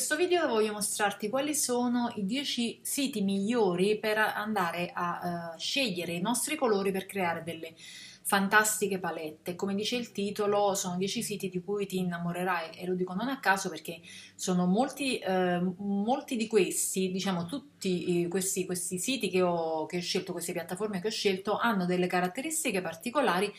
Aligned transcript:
Questo 0.00 0.16
video 0.16 0.48
voglio 0.48 0.72
mostrarti 0.72 1.28
quali 1.28 1.54
sono 1.54 2.10
i 2.14 2.24
10 2.24 2.78
siti 2.80 3.20
migliori 3.20 3.98
per 3.98 4.16
andare 4.16 4.90
a 4.94 5.52
uh, 5.54 5.58
scegliere 5.58 6.12
i 6.12 6.22
nostri 6.22 6.56
colori 6.56 6.90
per 6.90 7.04
creare 7.04 7.42
delle 7.42 7.74
fantastiche 8.22 8.98
palette. 8.98 9.54
Come 9.56 9.74
dice 9.74 9.96
il 9.96 10.10
titolo, 10.10 10.74
sono 10.74 10.96
10 10.96 11.22
siti 11.22 11.50
di 11.50 11.60
cui 11.60 11.84
ti 11.84 11.98
innamorerai 11.98 12.78
e 12.78 12.86
lo 12.86 12.94
dico 12.94 13.12
non 13.12 13.28
a 13.28 13.40
caso 13.40 13.68
perché 13.68 14.00
sono 14.36 14.64
molti, 14.64 15.18
eh, 15.18 15.60
molti 15.76 16.36
di 16.36 16.46
questi, 16.46 17.10
diciamo 17.10 17.44
tutti 17.44 18.26
questi, 18.30 18.64
questi 18.64 18.98
siti 18.98 19.28
che 19.28 19.42
ho, 19.42 19.84
che 19.84 19.98
ho 19.98 20.00
scelto, 20.00 20.32
queste 20.32 20.52
piattaforme 20.52 21.02
che 21.02 21.08
ho 21.08 21.10
scelto, 21.10 21.58
hanno 21.58 21.84
delle 21.84 22.06
caratteristiche 22.06 22.80
particolari 22.80 23.52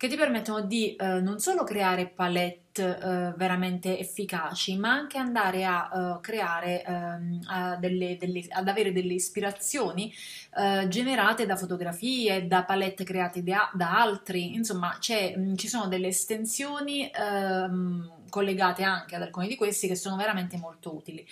che 0.00 0.08
ti 0.08 0.16
permettono 0.16 0.62
di 0.62 0.96
eh, 0.96 1.20
non 1.20 1.40
solo 1.40 1.62
creare 1.62 2.06
palette 2.06 2.96
eh, 2.96 3.34
veramente 3.36 3.98
efficaci, 3.98 4.78
ma 4.78 4.92
anche 4.92 5.18
andare 5.18 5.66
a 5.66 5.90
uh, 5.92 6.20
creare, 6.20 6.82
um, 6.86 7.38
a 7.48 7.76
delle, 7.76 8.16
delle, 8.18 8.46
ad 8.48 8.66
avere 8.66 8.92
delle 8.92 9.12
ispirazioni 9.12 10.10
uh, 10.54 10.88
generate 10.88 11.44
da 11.44 11.54
fotografie, 11.54 12.46
da 12.46 12.64
palette 12.64 13.04
create 13.04 13.42
da, 13.42 13.70
da 13.74 14.00
altri, 14.00 14.54
insomma 14.54 14.96
mh, 14.98 15.38
mm, 15.38 15.54
ci 15.56 15.68
sono 15.68 15.86
delle 15.86 16.06
estensioni 16.06 17.10
uh, 17.12 18.24
collegate 18.30 18.82
anche 18.82 19.16
ad 19.16 19.20
alcuni 19.20 19.48
di 19.48 19.56
questi 19.56 19.86
che 19.86 19.96
sono 19.96 20.16
veramente 20.16 20.56
molto 20.56 20.94
utili. 20.94 21.28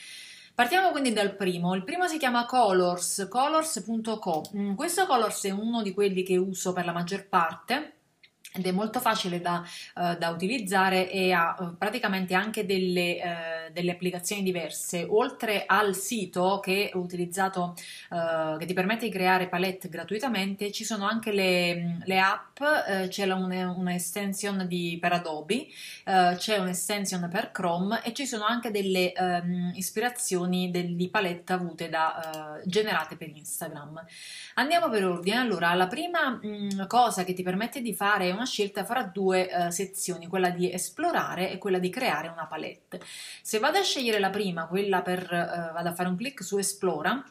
Partiamo 0.55 0.91
quindi 0.91 1.15
dal 1.15 1.37
primo, 1.37 1.75
il 1.75 1.85
primo 1.85 2.07
si 2.07 2.19
chiama 2.19 2.45
Colors, 2.45 3.29
colors.co, 3.31 4.43
mm, 4.55 4.75
questo 4.75 5.07
Colors 5.07 5.45
è 5.45 5.51
uno 5.53 5.81
di 5.81 5.95
quelli 5.95 6.23
che 6.23 6.37
uso 6.37 6.75
per 6.75 6.85
la 6.85 6.93
maggior 6.93 7.27
parte, 7.29 7.95
ed 8.55 8.67
è 8.67 8.71
molto 8.73 8.99
facile 8.99 9.41
da, 9.41 9.63
uh, 9.95 10.17
da 10.17 10.31
utilizzare 10.31 11.11
e 11.11 11.33
ha 11.33 11.55
uh, 11.59 11.77
praticamente 11.77 12.35
anche 12.35 12.65
delle, 12.65 13.21
uh, 13.23 13.73
delle, 13.73 13.91
applicazioni 13.91 14.43
diverse. 14.43 15.07
Oltre 15.09 15.65
al 15.67 15.95
sito 15.95 16.61
che 16.61 16.91
ho 16.95 16.99
utilizzato, 16.99 17.75
che 18.59 18.67
ti 18.67 18.73
permette 18.75 19.07
di 19.07 19.13
creare 19.13 19.49
palette 19.49 19.89
gratuitamente, 19.89 20.73
ci 20.73 20.85
sono 20.85 21.07
anche 21.07 21.33
le, 21.33 21.99
le 22.05 22.21
app, 22.21 22.57
c'è 23.09 23.31
un'estension 23.31 24.67
per 25.01 25.13
Adobe, 25.13 25.67
c'è 26.05 26.59
un'estension 26.59 27.29
per 27.31 27.51
Chrome 27.51 28.03
e 28.03 28.13
ci 28.13 28.27
sono 28.27 28.45
anche 28.45 28.71
delle 28.71 29.13
um, 29.17 29.73
ispirazioni 29.75 30.71
del, 30.71 30.95
di 30.97 31.09
palette 31.09 31.53
avute 31.53 31.89
da, 31.89 32.61
generate 32.65 33.17
per 33.17 33.29
Instagram. 33.29 34.05
Andiamo 34.55 34.89
per 34.89 35.05
ordine. 35.05 35.37
Allora, 35.37 35.75
la 35.75 35.87
prima 35.87 36.39
um, 36.43 36.87
cosa 36.87 37.25
che 37.25 37.35
ti 37.35 37.43
permette 37.43 37.81
di 37.81 37.95
fare 37.95 38.33
una 38.39 38.47
scelta 38.47 38.85
fra 38.85 39.03
due 39.03 39.49
uh, 39.53 39.71
sezioni, 39.71 40.27
quella 40.27 40.51
di 40.51 40.73
esplorare 40.73 41.51
e 41.51 41.59
quella 41.59 41.79
di 41.79 41.91
creare 41.91 42.29
una 42.29 42.47
palette. 42.47 43.01
Se 43.43 43.59
vado 43.59 43.79
a 43.79 43.83
scegliere 43.83 44.19
la 44.19 44.31
prima, 44.31 44.67
quella 44.67 45.03
per, 45.03 45.25
uh, 45.25 45.73
vado 45.75 45.89
a 45.89 45.95
fare 45.95 46.09
un 46.09 46.17
clic 46.17 46.43
su 46.43 46.57
esplora, 46.57 47.23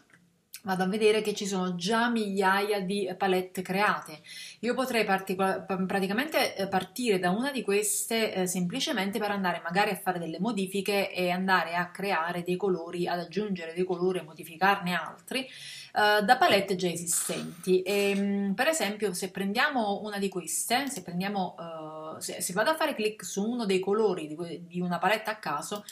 vado 0.67 0.83
a 0.83 0.87
vedere 0.87 1.21
che 1.21 1.33
ci 1.33 1.47
sono 1.47 1.75
già 1.75 2.09
migliaia 2.09 2.81
di 2.81 3.09
palette 3.17 3.61
create. 3.61 4.19
Io 4.59 4.73
potrei 4.73 5.05
praticamente 5.05 6.55
eh, 6.55 6.67
partire 6.67 7.19
da 7.19 7.31
una 7.31 7.51
di 7.51 7.61
queste 7.61 8.33
eh, 8.33 8.47
semplicemente 8.47 9.17
per 9.17 9.31
andare 9.31 9.61
magari 9.63 9.91
a 9.91 9.95
fare 9.95 10.19
delle 10.19 10.39
modifiche 10.39 11.09
e 11.13 11.29
andare 11.29 11.75
a 11.75 11.89
creare 11.89 12.43
dei 12.43 12.57
colori, 12.57 13.07
ad 13.07 13.19
aggiungere 13.19 13.73
dei 13.73 13.85
colori 13.85 14.19
e 14.19 14.23
modificarne 14.23 14.93
altri 14.93 15.39
eh, 15.39 16.21
da 16.23 16.35
palette 16.37 16.75
già 16.75 16.89
esistenti. 16.89 17.81
E, 17.83 18.09
ehm, 18.09 18.53
per 18.53 18.67
esempio, 18.67 19.13
se 19.13 19.31
prendiamo 19.31 20.01
una 20.03 20.19
di 20.19 20.27
queste, 20.27 20.89
se 20.89 21.01
prendiamo, 21.01 21.55
uh, 21.57 22.19
se, 22.19 22.41
se, 22.41 22.51
vado 22.51 22.71
a 22.71 22.75
fare 22.75 22.93
clic 22.93 23.23
su 23.23 23.41
uno 23.41 23.65
dei 23.65 23.79
colori 23.79 24.27
di, 24.27 24.65
di 24.67 24.81
una 24.81 24.97
palette 24.97 25.29
a 25.29 25.37
caso, 25.37 25.85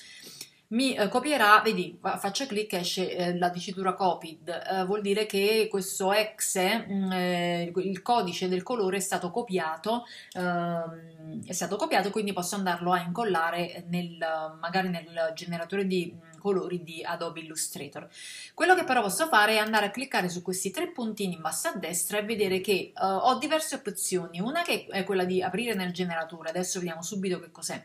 mi 0.70 0.96
eh, 0.96 1.08
copierà, 1.09 1.62
vedi, 1.64 1.98
faccio 2.02 2.48
clic 2.48 2.74
esce 2.74 3.16
eh, 3.16 3.38
la 3.38 3.50
dicitura 3.50 3.94
copied, 3.94 4.50
eh, 4.50 4.86
vuol 4.86 5.02
dire 5.02 5.26
che 5.26 5.68
questo 5.70 6.12
exe, 6.12 6.86
mh, 6.88 6.94
mm, 6.94 7.12
eh, 7.12 7.72
il 7.76 8.02
codice 8.02 8.48
del 8.48 8.64
colore 8.64 8.98
è 8.98 9.00
stato 9.00 9.30
copiato, 9.30 10.06
ehm, 10.34 11.46
è 11.46 11.52
stato 11.53 11.76
copiato, 11.76 12.09
quindi 12.09 12.34
posso 12.34 12.56
andarlo 12.56 12.92
a 12.92 13.00
incollare 13.02 13.86
nel, 13.90 14.18
magari 14.59 14.90
nel 14.90 15.31
generatore 15.36 15.86
di 15.86 16.12
mh, 16.14 16.38
mm, 16.38 16.40
colori 16.40 16.84
di 16.84 17.03
Adobe 17.03 17.42
Illustrator. 17.42 18.08
Quello 18.53 18.74
che 18.76 18.84
però 18.84 19.02
posso 19.02 19.28
fare 19.28 19.53
è 19.56 19.58
andare 19.58 19.88
a 19.88 19.92
cliccare 19.92 20.30
su 20.30 20.42
questi 20.42 20.72
tre 20.72 20.90
puntini 20.92 21.36
in 21.36 21.42
basso 21.42 21.68
a 21.68 21.76
destra 21.76 22.18
e 22.18 22.24
vedere 22.24 22.62
che 22.62 22.92
uh, 22.96 23.06
ho 23.06 23.38
diverse 23.38 23.76
opzioni, 23.76 24.40
una 24.40 24.64
che 24.64 24.88
è 24.90 25.03
quella 25.03 25.26
di 25.26 25.42
aprire 25.42 25.76
nel 25.76 25.92
generatore, 25.92 26.50
adesso 26.50 26.80
vediamo 26.80 27.02
subito 27.02 27.40
che 27.40 27.52
cos'è 27.52 27.84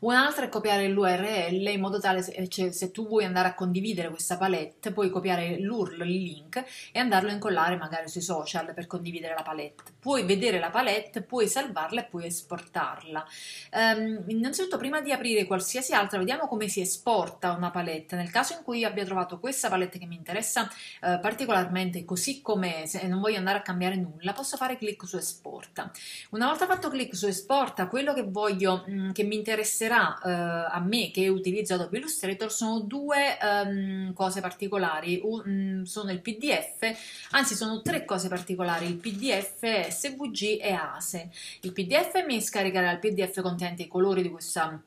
Un'altra 0.00 0.46
è 0.46 0.48
copiare 0.48 0.88
l'URL 0.88 1.68
in 1.68 1.80
modo 1.80 2.00
tale 2.00 2.22
se, 2.22 2.48
cioè, 2.48 2.70
se 2.70 2.90
tu 2.90 3.06
vuoi 3.06 3.24
andare 3.24 3.48
a 3.48 3.54
condividere 3.54 4.08
questa 4.08 4.38
palette, 4.38 4.92
puoi 4.92 5.10
copiare 5.10 5.58
l'URL, 5.60 6.00
il 6.08 6.22
link 6.22 6.64
e 6.90 6.98
andarlo 6.98 7.28
a 7.28 7.32
incollare 7.32 7.76
magari 7.76 8.08
sui 8.08 8.22
social 8.22 8.72
per 8.72 8.86
condividere 8.86 9.34
la 9.34 9.42
palette. 9.42 9.92
Puoi 10.00 10.22
vedere 10.24 10.58
la 10.58 10.70
palette, 10.70 11.20
puoi 11.20 11.48
salvarla 11.48 12.00
e 12.00 12.04
puoi 12.04 12.26
esportarla. 12.26 13.26
Um, 13.72 14.24
innanzitutto, 14.28 14.78
prima 14.78 15.02
di 15.02 15.12
aprire 15.12 15.44
qualsiasi 15.44 15.92
altra, 15.92 16.18
vediamo 16.18 16.46
come 16.46 16.68
si 16.68 16.80
esporta 16.80 17.52
una 17.52 17.70
palette. 17.70 18.16
Nel 18.16 18.30
caso 18.30 18.54
in 18.54 18.62
cui 18.62 18.78
io 18.78 18.88
abbia 18.88 19.04
trovato 19.04 19.38
questa 19.38 19.68
palette 19.68 19.98
che 19.98 20.06
mi 20.06 20.16
interessa 20.16 20.62
uh, 20.62 21.20
particolarmente 21.20 22.06
così 22.06 22.40
com'è 22.40 22.84
e 22.90 23.06
non 23.06 23.20
voglio 23.20 23.36
andare 23.36 23.58
a 23.58 23.62
cambiare 23.62 23.96
nulla, 23.96 24.32
posso 24.32 24.56
fare 24.56 24.78
clic 24.78 25.06
su 25.06 25.18
esporta. 25.18 25.90
Una 26.30 26.46
volta 26.46 26.64
fatto 26.64 26.88
clic 26.88 27.14
su 27.14 27.26
esporta, 27.26 27.86
quello 27.86 28.14
che 28.14 28.22
voglio, 28.22 28.84
mh, 28.86 29.12
che 29.12 29.24
mi 29.24 29.36
interesserà 29.36 29.89
interesserà 29.90 30.18
eh, 30.22 30.30
a 30.70 30.80
me 30.80 31.10
che 31.10 31.28
utilizzo 31.28 31.74
Adobe 31.74 31.98
Illustrator 31.98 32.50
sono 32.50 32.80
due 32.80 33.36
um, 33.42 34.12
cose 34.12 34.40
particolari, 34.40 35.20
Un, 35.22 35.82
sono 35.84 36.10
il 36.12 36.20
PDF, 36.20 37.28
anzi 37.30 37.54
sono 37.54 37.82
tre 37.82 38.04
cose 38.04 38.28
particolari, 38.28 38.86
il 38.86 38.96
PDF, 38.96 39.88
SVG 39.88 40.58
e 40.60 40.72
ASE. 40.72 41.30
Il 41.62 41.72
PDF 41.72 42.24
mi 42.24 42.40
scaricherà 42.40 42.92
il 42.92 42.98
PDF 42.98 43.40
contenente 43.42 43.82
i 43.82 43.88
colori 43.88 44.22
di 44.22 44.30
questa 44.30 44.80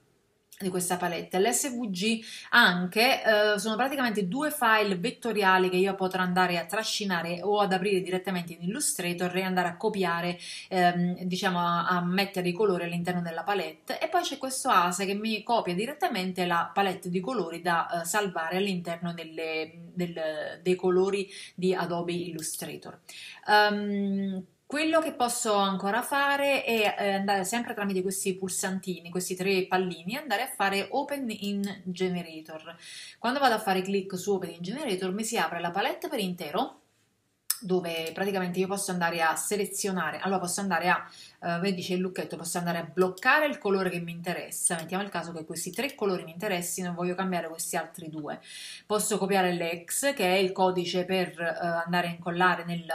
di 0.60 0.70
questa 0.70 0.98
palette. 0.98 1.40
L'SVG 1.40 2.24
anche 2.50 3.22
eh, 3.24 3.60
sono 3.60 3.76
praticamente 3.76 4.28
due 4.28 4.52
file 4.52 4.96
vettoriali 4.96 5.70
che 5.70 5.78
io 5.78 5.96
potrò 5.96 6.22
andare 6.22 6.58
a 6.58 6.66
trascinare 6.66 7.42
o 7.42 7.60
ad 7.60 7.74
aprire 7.74 8.02
direttamente 8.02 8.54
in 8.54 8.64
Illustrator 8.64 9.36
e 9.36 9.42
andare 9.42 9.68
a 9.68 9.78
copiare, 9.78 10.38
ehm, 10.70 11.24
diciamo 11.24 11.60
a, 11.60 11.88
a, 11.88 12.02
mettere 12.02 12.50
i 12.50 12.54
colori 12.54 12.84
all'interno 12.84 13.22
della 13.22 13.44
palette 13.44 14.00
e 14.00 14.08
poi 14.08 14.22
c'è 14.22 14.38
questo 14.38 14.70
ASE 14.70 15.06
che 15.06 15.16
mi 15.16 15.42
copia 15.44 15.74
direttamente 15.74 16.46
la 16.46 16.70
palette 16.74 17.10
di 17.10 17.20
colori 17.20 17.62
da 17.62 18.02
eh, 18.02 18.06
salvare 18.06 18.58
all'interno 18.58 19.14
delle, 19.14 19.72
del, 19.94 20.60
dei 20.62 20.76
colori 20.76 21.30
di 21.56 21.74
Adobe 21.74 22.14
Illustrator. 22.14 23.00
Um, 23.48 24.46
quello 24.74 25.02
che 25.02 25.14
posso 25.14 25.54
ancora 25.54 26.02
fare 26.02 26.64
è 26.64 26.96
eh, 26.98 27.14
andare 27.14 27.44
sempre 27.44 27.76
tramite 27.76 28.02
questi 28.02 28.36
pulsantini, 28.36 29.12
questi 29.12 29.36
tre 29.36 29.68
pallini, 29.68 30.16
andare 30.16 30.42
a 30.42 30.48
fare 30.48 30.88
Open 30.90 31.30
in 31.30 31.62
Generator. 31.84 32.76
Quando 33.20 33.38
vado 33.38 33.54
a 33.54 33.60
fare 33.60 33.84
clic 33.84 34.18
su 34.18 34.34
Open 34.34 34.50
in 34.50 34.62
Generator 34.62 35.14
mi 35.14 35.24
si 35.24 35.38
apre 35.38 35.60
la 35.60 35.70
palette 35.70 36.08
per 36.08 36.18
intero 36.18 36.83
dove 37.64 38.12
praticamente 38.14 38.60
io 38.60 38.68
posso 38.68 38.92
andare 38.92 39.22
a 39.22 39.36
selezionare, 39.36 40.20
allora 40.20 40.40
posso 40.40 40.62
andare 40.62 40.90
a, 40.90 41.10
uh, 41.40 41.60
vedi 41.60 41.82
c'è 41.82 41.94
il 41.94 42.00
lucchetto, 42.00 42.38
posso 42.38 42.58
andare 42.58 42.78
a 42.80 42.90
bloccare 42.92 43.46
il 43.46 43.58
colore 43.58 43.90
che 43.90 44.00
mi 44.00 44.12
interessa, 44.12 44.76
mettiamo 44.76 45.04
il 45.04 45.10
caso 45.10 45.32
che 45.32 45.46
questi 45.46 45.72
tre 45.72 45.96
colori 45.96 46.24
mi 46.24 46.32
interessino 46.32 46.90
e 46.90 46.94
voglio 46.94 47.16
cambiare 47.16 47.48
questi 47.48 47.78
altri 47.78 48.10
due, 48.10 48.40
posso 48.86 49.18
copiare 49.18 49.54
l'ex 49.54 50.14
che 50.14 50.26
è 50.26 50.38
il 50.38 50.52
codice 50.52 51.06
per 51.06 51.34
uh, 51.40 51.66
andare 51.86 52.08
a 52.08 52.12
incollare 52.12 52.66
nel, 52.66 52.86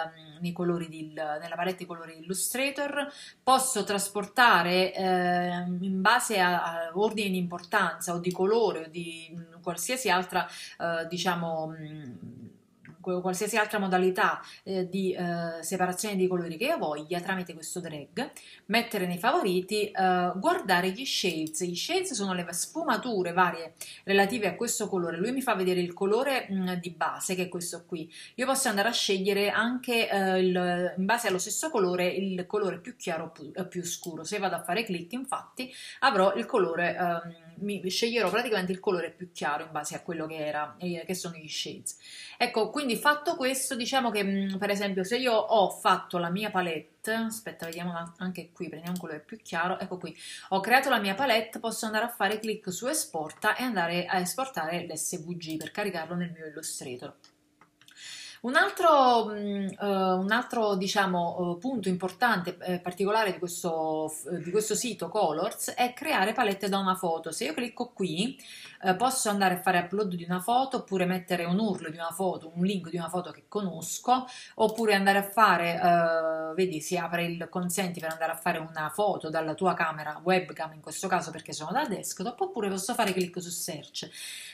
nei 0.40 0.52
colori 0.52 0.88
di, 0.88 1.12
nella 1.14 1.54
palette 1.56 1.86
colori 1.86 2.18
Illustrator, 2.18 3.10
posso 3.42 3.84
trasportare 3.84 4.94
eh, 4.94 5.64
in 5.80 6.00
base 6.00 6.38
a, 6.38 6.62
a, 6.62 6.90
ordine 6.94 7.30
di 7.30 7.38
importanza 7.38 8.14
o 8.14 8.18
di 8.18 8.30
colore 8.30 8.84
o 8.84 8.88
di 8.88 9.30
mh, 9.32 9.60
qualsiasi 9.62 10.10
altra 10.10 10.46
uh, 10.78 11.06
diciamo 11.06 11.68
mh, 11.68 12.57
qualsiasi 13.00 13.56
altra 13.56 13.78
modalità 13.78 14.40
eh, 14.62 14.88
di 14.88 15.12
eh, 15.12 15.62
separazione 15.62 16.16
di 16.16 16.26
colori 16.26 16.56
che 16.56 16.64
io 16.64 16.78
voglia 16.78 17.20
tramite 17.20 17.54
questo 17.54 17.80
drag, 17.80 18.30
mettere 18.66 19.06
nei 19.06 19.18
favoriti, 19.18 19.90
eh, 19.90 20.32
guardare 20.36 20.90
gli 20.90 21.04
shades. 21.04 21.60
I 21.60 21.76
shades 21.76 22.12
sono 22.12 22.32
le 22.32 22.46
sfumature 22.50 23.32
varie 23.32 23.74
relative 24.04 24.48
a 24.48 24.54
questo 24.54 24.88
colore. 24.88 25.16
Lui 25.16 25.32
mi 25.32 25.42
fa 25.42 25.54
vedere 25.54 25.80
il 25.80 25.92
colore 25.92 26.46
mh, 26.48 26.54
mm, 26.54 26.72
di 26.74 26.90
base, 26.90 27.34
che 27.34 27.42
è 27.44 27.48
questo 27.48 27.84
qui. 27.86 28.12
Io 28.36 28.46
posso 28.46 28.68
andare 28.68 28.88
a 28.88 28.92
scegliere 28.92 29.50
anche 29.50 30.08
eh, 30.08 30.38
il, 30.40 30.94
in 30.96 31.04
base 31.04 31.28
allo 31.28 31.38
stesso 31.38 31.70
colore 31.70 32.06
il 32.08 32.46
colore 32.46 32.78
più 32.78 32.96
chiaro 32.96 33.24
o 33.24 33.30
più, 33.30 33.52
più, 33.68 33.84
scuro. 33.84 34.24
Se 34.24 34.38
vado 34.38 34.56
a 34.56 34.62
fare 34.62 34.84
clic, 34.84 35.12
infatti, 35.12 35.72
avrò 36.00 36.34
il 36.34 36.46
colore 36.46 36.96
ehm, 36.96 37.47
mi 37.60 37.88
sceglierò 37.88 38.30
praticamente 38.30 38.72
il 38.72 38.80
colore 38.80 39.10
più 39.10 39.30
chiaro 39.32 39.64
in 39.64 39.72
base 39.72 39.94
a 39.94 40.02
quello 40.02 40.26
che 40.26 40.36
era, 40.36 40.76
eh, 40.78 41.04
che 41.06 41.14
sono 41.14 41.36
gli 41.36 41.48
shades. 41.48 41.96
Ecco, 42.36 42.70
quindi 42.70 42.96
fatto 42.96 43.36
questo, 43.36 43.74
diciamo 43.74 44.10
che 44.10 44.24
mm, 44.24 44.56
per 44.56 44.70
esempio 44.70 45.04
se 45.04 45.16
io 45.16 45.32
ho 45.32 45.70
fatto 45.70 46.18
la 46.18 46.30
mia 46.30 46.50
palette, 46.50 47.12
aspetta, 47.12 47.66
vediamo 47.66 48.14
anche 48.18 48.50
qui, 48.52 48.68
prendiamo 48.68 48.96
un 48.96 49.00
colore 49.00 49.20
più 49.20 49.38
chiaro, 49.42 49.78
ecco 49.78 49.98
qui, 49.98 50.16
ho 50.50 50.60
creato 50.60 50.88
la 50.88 51.00
mia 51.00 51.14
palette, 51.14 51.58
posso 51.58 51.86
andare 51.86 52.04
a 52.04 52.08
fare 52.08 52.38
clic 52.38 52.72
su 52.72 52.86
esporta 52.86 53.56
e 53.56 53.62
andare 53.62 54.06
a 54.06 54.18
esportare 54.18 54.86
l'SVG 54.86 55.56
per 55.56 55.70
caricarlo 55.70 56.14
nel 56.14 56.30
mio 56.30 56.46
Illustrator. 56.46 57.14
Un 58.40 58.54
altro, 58.54 59.24
uh, 59.24 59.34
un 59.80 60.30
altro 60.30 60.76
diciamo, 60.76 61.40
uh, 61.40 61.58
punto 61.58 61.88
importante 61.88 62.56
eh, 62.60 62.78
particolare 62.78 63.32
di 63.32 63.38
questo, 63.38 64.12
di 64.44 64.52
questo, 64.52 64.76
sito 64.76 65.08
Colors 65.08 65.70
è 65.70 65.92
creare 65.92 66.34
palette 66.34 66.68
da 66.68 66.78
una 66.78 66.94
foto. 66.94 67.32
Se 67.32 67.46
io 67.46 67.54
clicco 67.54 67.90
qui 67.92 68.40
uh, 68.82 68.94
posso 68.94 69.28
andare 69.28 69.54
a 69.54 69.60
fare 69.60 69.78
upload 69.80 70.14
di 70.14 70.22
una 70.22 70.38
foto 70.38 70.76
oppure 70.78 71.04
mettere 71.04 71.46
un 71.46 71.58
URL 71.58 71.90
di 71.90 71.96
una 71.96 72.12
foto, 72.12 72.52
un 72.54 72.64
link 72.64 72.90
di 72.90 72.96
una 72.96 73.08
foto 73.08 73.32
che 73.32 73.46
conosco 73.48 74.24
oppure 74.54 74.94
andare 74.94 75.18
a 75.18 75.22
fare, 75.22 76.52
vedi 76.54 76.80
si 76.80 76.96
apre 76.96 77.24
il 77.24 77.48
consenti 77.50 77.98
per 77.98 78.10
andare 78.10 78.32
a 78.32 78.36
fare 78.36 78.58
una 78.58 78.88
foto 78.88 79.30
dalla 79.30 79.54
tua 79.54 79.74
camera 79.74 80.20
webcam 80.22 80.74
in 80.74 80.80
questo 80.80 81.08
caso 81.08 81.30
perché 81.30 81.52
sono 81.52 81.72
da 81.72 81.86
desktop 81.86 82.40
oppure 82.40 82.68
posso 82.68 82.94
fare 82.94 83.12
clic 83.12 83.40
su 83.42 83.50
search. 83.50 84.08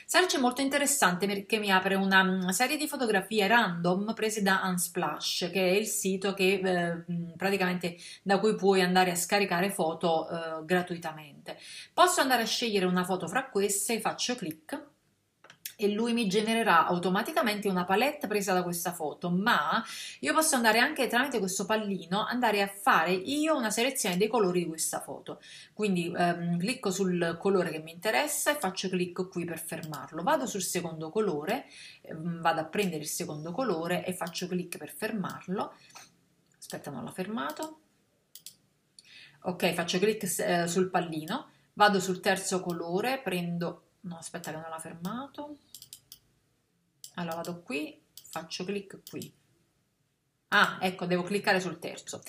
Search 0.05 0.37
è 0.37 0.39
molto 0.39 0.61
interessante 0.61 1.27
perché 1.27 1.57
mi 1.59 1.71
apre 1.71 1.95
una 1.95 2.51
serie 2.51 2.77
di 2.77 2.87
fotografie 2.87 3.47
random 3.47 3.74
prese 4.13 4.41
da 4.41 4.61
Unsplash, 4.63 5.49
che 5.51 5.61
è 5.61 5.71
il 5.71 5.87
sito 5.87 6.33
che, 6.33 6.59
eh, 6.63 7.33
praticamente 7.35 7.97
da 8.23 8.39
cui 8.39 8.55
puoi 8.55 8.81
andare 8.81 9.11
a 9.11 9.15
scaricare 9.15 9.69
foto 9.69 10.29
eh, 10.29 10.65
gratuitamente. 10.65 11.57
Posso 11.93 12.21
andare 12.21 12.43
a 12.43 12.45
scegliere 12.45 12.85
una 12.85 13.03
foto 13.03 13.27
fra 13.27 13.49
queste, 13.49 13.99
faccio 13.99 14.35
clic 14.35 14.93
e 15.77 15.89
lui 15.89 16.13
mi 16.13 16.27
genererà 16.27 16.85
automaticamente 16.85 17.67
una 17.67 17.85
palette 17.85 18.27
presa 18.27 18.53
da 18.53 18.63
questa 18.63 18.93
foto, 18.93 19.29
ma 19.29 19.83
io 20.19 20.33
posso 20.33 20.55
andare 20.55 20.79
anche 20.79 21.07
tramite 21.07 21.39
questo 21.39 21.65
pallino 21.65 22.25
andare 22.25 22.61
a 22.61 22.67
fare 22.67 23.11
io 23.11 23.55
una 23.55 23.69
selezione 23.69 24.17
dei 24.17 24.27
colori 24.27 24.63
di 24.63 24.67
questa 24.67 25.01
foto. 25.01 25.41
Quindi 25.73 26.13
ehm, 26.15 26.57
clicco 26.57 26.91
sul 26.91 27.37
colore 27.39 27.71
che 27.71 27.79
mi 27.79 27.91
interessa 27.91 28.51
e 28.51 28.55
faccio 28.55 28.89
clic 28.89 29.27
qui 29.29 29.45
per 29.45 29.59
fermarlo. 29.59 30.23
Vado 30.23 30.45
sul 30.45 30.61
secondo 30.61 31.09
colore, 31.09 31.65
ehm, 32.01 32.41
vado 32.41 32.61
a 32.61 32.65
prendere 32.65 33.01
il 33.01 33.09
secondo 33.09 33.51
colore 33.51 34.05
e 34.05 34.13
faccio 34.13 34.47
clic 34.47 34.77
per 34.77 34.93
fermarlo. 34.93 35.73
Aspetta, 36.57 36.89
non 36.89 37.03
l'ho 37.03 37.11
fermato. 37.11 37.79
Ok, 39.41 39.73
faccio 39.73 39.99
clic 39.99 40.23
eh, 40.39 40.67
sul 40.67 40.89
pallino, 40.89 41.49
vado 41.73 41.99
sul 41.99 42.19
terzo 42.19 42.61
colore, 42.61 43.21
prendo 43.23 43.84
no 44.05 44.17
aspetta 44.17 44.51
che 44.51 44.57
non 44.57 44.69
l'ha 44.69 44.79
fermato. 44.79 45.57
Allora 47.15 47.35
vado 47.35 47.61
qui 47.61 48.01
faccio 48.13 48.63
clic 48.63 48.99
qui. 49.09 49.33
Ah 50.49 50.77
ecco 50.81 51.05
devo 51.05 51.23
cliccare 51.23 51.59
sul 51.59 51.79
terzo. 51.79 52.21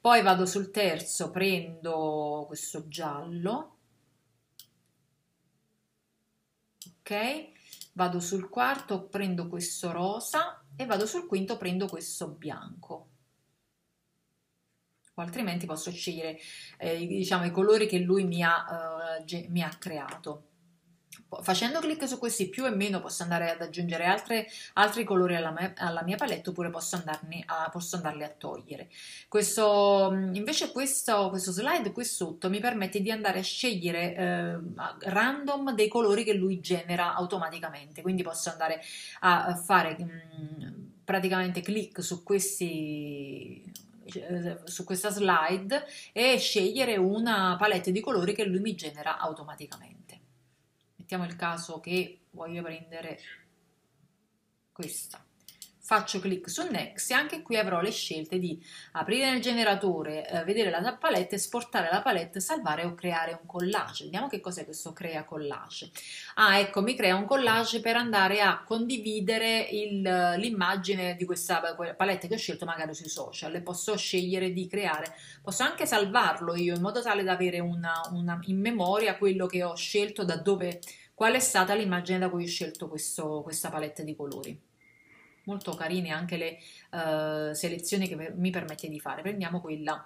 Poi 0.00 0.22
vado 0.22 0.46
sul 0.46 0.70
terzo 0.70 1.30
prendo 1.30 2.44
questo 2.46 2.88
giallo. 2.88 3.76
Ok 7.00 7.50
vado 7.94 8.20
sul 8.20 8.48
quarto 8.48 9.02
prendo 9.08 9.48
questo 9.48 9.90
rosa 9.92 10.64
e 10.76 10.86
vado 10.86 11.06
sul 11.06 11.26
quinto 11.26 11.56
prendo 11.56 11.86
questo 11.86 12.28
bianco. 12.28 13.08
O 15.14 15.20
altrimenti 15.20 15.66
posso 15.66 15.90
scegliere 15.90 16.38
eh, 16.78 17.06
diciamo 17.06 17.44
i 17.44 17.50
colori 17.50 17.86
che 17.86 17.98
lui 17.98 18.24
mi 18.24 18.42
ha, 18.42 19.18
uh, 19.20 19.50
mi 19.50 19.62
ha 19.62 19.68
creato 19.68 20.51
Facendo 21.40 21.80
clic 21.80 22.06
su 22.06 22.18
questi 22.18 22.48
più 22.48 22.66
e 22.66 22.70
meno 22.70 23.00
posso 23.00 23.22
andare 23.22 23.50
ad 23.50 23.60
aggiungere 23.62 24.04
altre, 24.04 24.46
altri 24.74 25.04
colori 25.04 25.34
alla 25.34 25.50
mia, 25.50 25.72
alla 25.76 26.02
mia 26.02 26.16
palette 26.16 26.50
oppure 26.50 26.70
posso, 26.70 27.02
a, 27.04 27.70
posso, 27.70 27.96
andarli 27.96 28.22
a 28.22 28.28
togliere. 28.28 28.88
Questo, 29.28 30.10
invece 30.32 30.72
questo, 30.72 31.30
questo, 31.30 31.52
slide 31.52 31.92
qui 31.92 32.04
sotto 32.04 32.50
mi 32.50 32.60
permette 32.60 33.00
di 33.00 33.10
andare 33.10 33.38
a 33.38 33.42
scegliere 33.42 34.14
eh, 34.14 34.58
random 35.10 35.74
dei 35.74 35.88
colori 35.88 36.24
che 36.24 36.34
lui 36.34 36.60
genera 36.60 37.14
automaticamente, 37.14 38.02
quindi 38.02 38.22
posso 38.22 38.50
andare 38.50 38.80
a 39.20 39.54
fare 39.54 39.96
mh, 39.98 40.90
praticamente 41.04 41.60
clic 41.60 42.02
su 42.02 42.22
questi 42.22 43.90
su 44.64 44.84
questa 44.84 45.10
slide 45.10 45.84
e 46.12 46.36
scegliere 46.36 46.96
una 46.96 47.56
palette 47.56 47.92
di 47.92 48.00
colori 48.00 48.34
che 48.34 48.44
lui 48.44 48.60
mi 48.60 48.74
genera 48.74 49.18
automaticamente 49.18 50.01
mettiamo 51.12 51.24
il 51.24 51.36
caso 51.36 51.80
che 51.80 52.20
voglio 52.30 52.62
prendere 52.62 53.18
questa 54.72 55.22
faccio 55.84 56.20
clic 56.20 56.48
su 56.48 56.66
next 56.70 57.10
e 57.10 57.14
anche 57.14 57.42
qui 57.42 57.58
avrò 57.58 57.80
le 57.80 57.90
scelte 57.90 58.38
di 58.38 58.58
aprire 58.92 59.30
nel 59.30 59.42
generatore, 59.42 60.26
eh, 60.26 60.44
vedere 60.44 60.70
la 60.70 60.96
palette, 60.98 61.34
esportare 61.34 61.90
la 61.92 62.00
palette, 62.00 62.40
salvare 62.40 62.84
o 62.84 62.94
creare 62.94 63.32
un 63.38 63.46
collage. 63.46 64.04
Vediamo 64.04 64.28
che 64.28 64.40
cos'è 64.40 64.64
questo 64.64 64.94
crea 64.94 65.24
collage. 65.24 65.90
Ah, 66.36 66.58
ecco, 66.58 66.80
mi 66.80 66.94
crea 66.94 67.16
un 67.16 67.26
collage 67.26 67.80
per 67.80 67.96
andare 67.96 68.40
a 68.40 68.62
condividere 68.64 69.68
l'immagine 69.70 71.14
di 71.16 71.24
questa 71.26 71.60
palette 71.96 72.28
che 72.28 72.34
ho 72.34 72.38
scelto 72.38 72.64
magari 72.64 72.94
sui 72.94 73.08
social 73.08 73.60
posso 73.60 73.96
scegliere 73.96 74.52
di 74.52 74.66
creare, 74.66 75.14
posso 75.42 75.62
anche 75.62 75.84
salvarlo 75.84 76.54
io 76.54 76.74
in 76.74 76.80
modo 76.80 77.02
tale 77.02 77.22
da 77.22 77.32
avere 77.32 77.58
una, 77.58 78.00
una, 78.12 78.38
in 78.44 78.60
memoria 78.60 79.18
quello 79.18 79.46
che 79.46 79.62
ho 79.62 79.74
scelto 79.74 80.24
da 80.24 80.36
dove 80.36 80.80
qual 81.22 81.34
è 81.34 81.38
stata 81.38 81.74
l'immagine 81.74 82.18
da 82.18 82.28
cui 82.28 82.42
ho 82.42 82.48
scelto 82.48 82.88
questo, 82.88 83.42
questa 83.44 83.70
palette 83.70 84.02
di 84.02 84.16
colori. 84.16 84.60
Molto 85.44 85.72
carine 85.72 86.10
anche 86.10 86.36
le 86.36 86.58
uh, 86.98 87.52
selezioni 87.52 88.08
che 88.08 88.32
mi 88.34 88.50
permette 88.50 88.88
di 88.88 88.98
fare. 88.98 89.22
Prendiamo 89.22 89.60
quella 89.60 90.04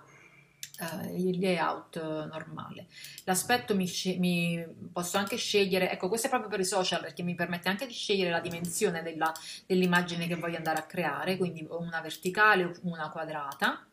Uh, 0.78 1.16
il 1.16 1.38
layout 1.38 1.96
uh, 1.96 2.26
normale. 2.26 2.88
L'aspetto 3.24 3.74
mi, 3.74 3.90
mi, 4.18 4.62
posso 4.92 5.16
anche 5.16 5.36
scegliere, 5.36 5.90
ecco 5.90 6.08
questo 6.08 6.26
è 6.26 6.30
proprio 6.30 6.50
per 6.50 6.60
i 6.60 6.66
social 6.66 7.00
perché 7.00 7.22
mi 7.22 7.34
permette 7.34 7.70
anche 7.70 7.86
di 7.86 7.94
scegliere 7.94 8.28
la 8.28 8.40
dimensione 8.40 9.02
della, 9.02 9.32
dell'immagine 9.64 10.26
che 10.26 10.34
voglio 10.34 10.58
andare 10.58 10.78
a 10.78 10.84
creare, 10.84 11.38
quindi 11.38 11.66
una 11.70 12.02
verticale 12.02 12.64
o 12.64 12.72
una 12.82 13.08
quadrata, 13.08 13.86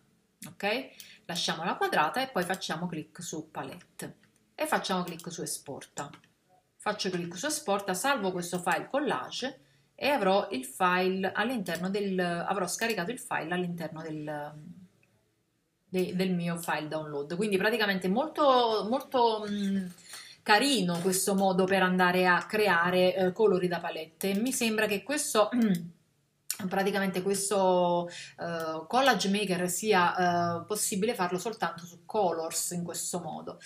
ok? 0.46 0.90
Lasciamo 1.24 1.64
la 1.64 1.76
quadrata 1.78 2.22
e 2.22 2.28
poi 2.28 2.44
facciamo 2.44 2.86
clic 2.86 3.24
su 3.24 3.50
palette 3.50 4.16
e 4.54 4.68
facciamo 4.68 5.04
clic 5.04 5.32
su 5.32 5.42
esporta 5.42 6.10
faccio 6.84 7.10
clic 7.10 7.38
su 7.38 7.46
esporta, 7.46 7.94
salvo 7.94 8.34
questo 8.34 8.60
file 8.60 8.90
collage 8.92 9.60
e 9.96 10.10
avrò 10.10 10.50
il 10.52 10.66
file 10.66 11.32
del, 11.90 12.20
avrò 12.20 12.68
scaricato 12.68 13.10
il 13.10 13.20
file 13.20 13.54
all'interno 13.54 14.02
del, 14.02 14.54
de, 15.88 16.14
del 16.14 16.34
mio 16.34 16.58
file 16.58 16.90
download. 16.90 17.38
Quindi 17.38 17.56
praticamente 17.56 18.10
molto, 18.10 18.86
molto 18.90 19.46
mh, 19.48 19.94
carino 20.44 21.00
questo 21.00 21.36
modo 21.36 21.64
per 21.64 21.84
andare 21.84 22.28
a 22.28 22.46
creare 22.46 23.16
eh, 23.16 23.32
colori 23.32 23.70
da 23.70 23.80
palette. 23.80 24.34
Mi 24.34 24.52
sembra 24.52 24.86
che 24.86 25.04
questo... 25.04 25.50
praticamente 26.70 27.24
questo 27.24 28.08
uh, 28.38 28.86
collage 28.88 29.28
maker 29.30 29.68
sia 29.70 30.60
uh, 30.60 30.66
possibile 30.66 31.16
farlo 31.16 31.40
soltanto 31.40 31.84
su 31.84 32.06
colors 32.06 32.72
in 32.72 32.84
questo 32.84 33.20
modo 33.22 33.58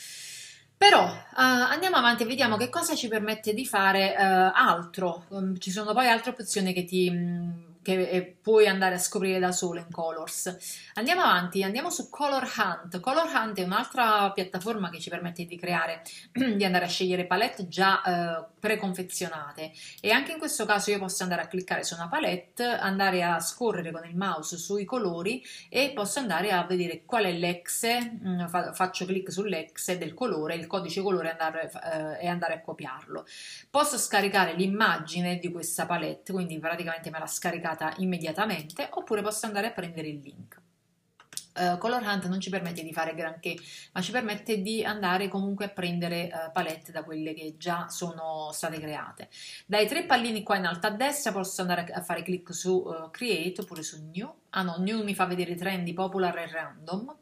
però 0.78 1.06
uh, 1.06 1.16
andiamo 1.36 1.96
avanti 1.96 2.22
e 2.22 2.28
vediamo 2.28 2.56
che 2.56 2.70
cosa 2.70 2.94
ci 2.94 3.08
permette 3.08 3.54
di 3.54 3.66
fare 3.66 4.14
uh, 4.16 4.52
altro. 4.54 5.24
Um, 5.30 5.58
ci 5.58 5.72
sono 5.72 5.92
poi 5.94 6.08
altre 6.08 6.32
opzioni 6.32 6.72
che 6.72 6.86
ti, 6.86 7.10
um, 7.10 7.67
che 7.88 8.36
puoi 8.42 8.68
andare 8.68 8.96
a 8.96 8.98
scoprire 8.98 9.40
da 9.40 9.54
solo 9.54 9.80
in 9.80 9.90
Colors. 9.90 10.58
Andiamo 10.96 11.22
avanti, 11.22 11.64
andiamo 11.64 11.90
su 11.90 12.10
Color 12.10 12.46
Hunt. 12.58 13.00
Color 13.00 13.32
Hunt 13.34 13.58
è 13.60 13.64
un'altra 13.64 14.30
piattaforma 14.32 14.90
che 14.90 15.00
ci 15.00 15.10
permette 15.10 15.46
di 15.46 15.58
creare, 15.58 16.02
di 16.34 16.66
andare 16.66 16.84
a 16.84 16.88
scegliere 16.90 17.26
palette 17.26 17.70
già 17.70 18.02
eh, 18.04 18.46
preconfezionate 18.60 19.72
e 20.02 20.12
anche 20.12 20.34
in 20.34 20.38
questo 20.38 20.66
caso 20.66 20.92
io 20.92 21.00
posso 21.00 21.24
andare 21.24 21.44
a 21.44 21.48
cliccare 21.48 21.86
su 21.86 21.94
una 21.94 22.10
palette, 22.10 22.66
andare 22.66 23.24
a 23.24 23.40
scorrere 23.40 23.92
con 23.92 24.06
il 24.06 24.18
mouse 24.18 24.58
sui 24.58 24.84
colori 24.84 25.42
e 25.70 25.94
posso 25.96 26.20
andare 26.20 26.52
a 26.52 26.66
vedere 26.66 27.04
qual 27.06 27.24
è 27.24 27.32
l'exe, 27.32 28.20
mm, 28.22 28.48
faccio 28.74 29.06
clic 29.06 29.32
sull'exe 29.32 29.98
del 29.98 30.14
colore, 30.14 30.56
il 30.56 30.68
codice 30.68 31.02
colore 31.02 31.32
andare, 31.32 31.72
eh, 32.20 32.26
e 32.26 32.28
andare 32.28 32.56
a 32.56 32.62
copiarlo. 32.62 33.26
Posso 33.70 33.98
scaricare 33.98 34.56
l'immagine 34.56 35.38
di 35.38 35.50
questa 35.50 35.86
palette, 35.86 36.34
quindi 36.34 36.60
praticamente 36.60 37.10
me 37.10 37.20
l'ha 37.20 37.28
scaricata 37.28 37.76
scaricata 37.78 37.94
immediatamente 37.98 38.90
oppure 38.92 39.22
posso 39.22 39.46
andare 39.46 39.68
a 39.68 39.72
prendere 39.72 40.08
il 40.08 40.20
link. 40.20 40.62
Uh, 41.58 41.80
Color 41.80 42.04
Hunt 42.04 42.26
non 42.26 42.40
ci 42.40 42.52
permette 42.52 42.84
di 42.84 42.94
fare 42.94 43.16
granché, 43.16 43.56
ma 43.94 44.02
ci 44.02 44.12
permette 44.12 44.62
di 44.62 44.84
andare 44.84 45.28
comunque 45.28 45.66
a 45.66 45.70
prendere 45.70 46.30
uh, 46.32 46.52
palette 46.52 46.92
da 46.92 47.04
quelle 47.04 47.34
che 47.34 47.56
già 47.58 47.90
sono 47.90 48.52
state 48.52 48.80
create. 48.80 49.28
Dai 49.66 49.88
tre 49.88 50.04
pallini 50.04 50.44
qua 50.44 50.58
in 50.58 50.68
alto 50.68 50.86
a 50.86 50.92
destra 50.92 51.32
posso 51.32 51.62
andare 51.62 51.86
a 51.92 52.02
fare 52.04 52.22
clic 52.22 52.54
su 52.54 52.76
uh, 52.76 53.10
Create 53.10 53.62
oppure 53.62 53.82
su 53.82 54.08
New. 54.14 54.32
Ah 54.52 54.62
no, 54.62 54.76
New 54.78 55.04
mi 55.04 55.16
fa 55.16 55.26
vedere 55.26 55.56
trendy, 55.56 55.94
popular 55.94 56.38
e 56.38 56.48
random. 56.48 57.16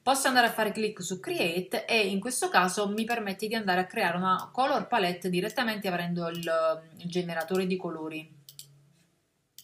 Posso 0.00 0.28
andare 0.28 0.46
a 0.46 0.52
fare 0.52 0.70
clic 0.70 1.02
su 1.02 1.18
Create 1.18 1.84
e 1.84 2.06
in 2.06 2.20
questo 2.20 2.48
caso 2.48 2.88
mi 2.88 3.04
permette 3.04 3.48
di 3.48 3.54
andare 3.56 3.80
a 3.80 3.86
creare 3.86 4.16
una 4.16 4.48
color 4.52 4.86
palette 4.86 5.28
direttamente 5.28 5.88
aprendo 5.88 6.28
il, 6.28 6.82
il 6.98 7.08
generatore 7.08 7.66
di 7.66 7.76
colori, 7.76 8.41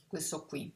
questo 0.09 0.47
qui. 0.47 0.75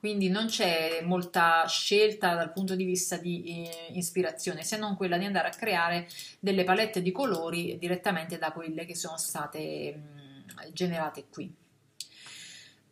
quindi 0.00 0.30
non 0.30 0.46
c'è 0.46 1.02
molta 1.02 1.66
scelta 1.66 2.34
dal 2.34 2.52
punto 2.52 2.74
di 2.74 2.84
vista 2.84 3.18
di 3.18 3.44
eh, 3.44 3.92
ispirazione 3.92 4.64
se 4.64 4.78
non 4.78 4.96
quella 4.96 5.18
di 5.18 5.26
andare 5.26 5.48
a 5.48 5.50
creare 5.50 6.08
delle 6.40 6.64
palette 6.64 7.02
di 7.02 7.12
colori 7.12 7.76
direttamente 7.78 8.38
da 8.38 8.50
quelle 8.50 8.86
che 8.86 8.96
sono 8.96 9.18
state 9.18 9.94
mh, 9.94 10.72
generate 10.72 11.26
qui. 11.28 11.54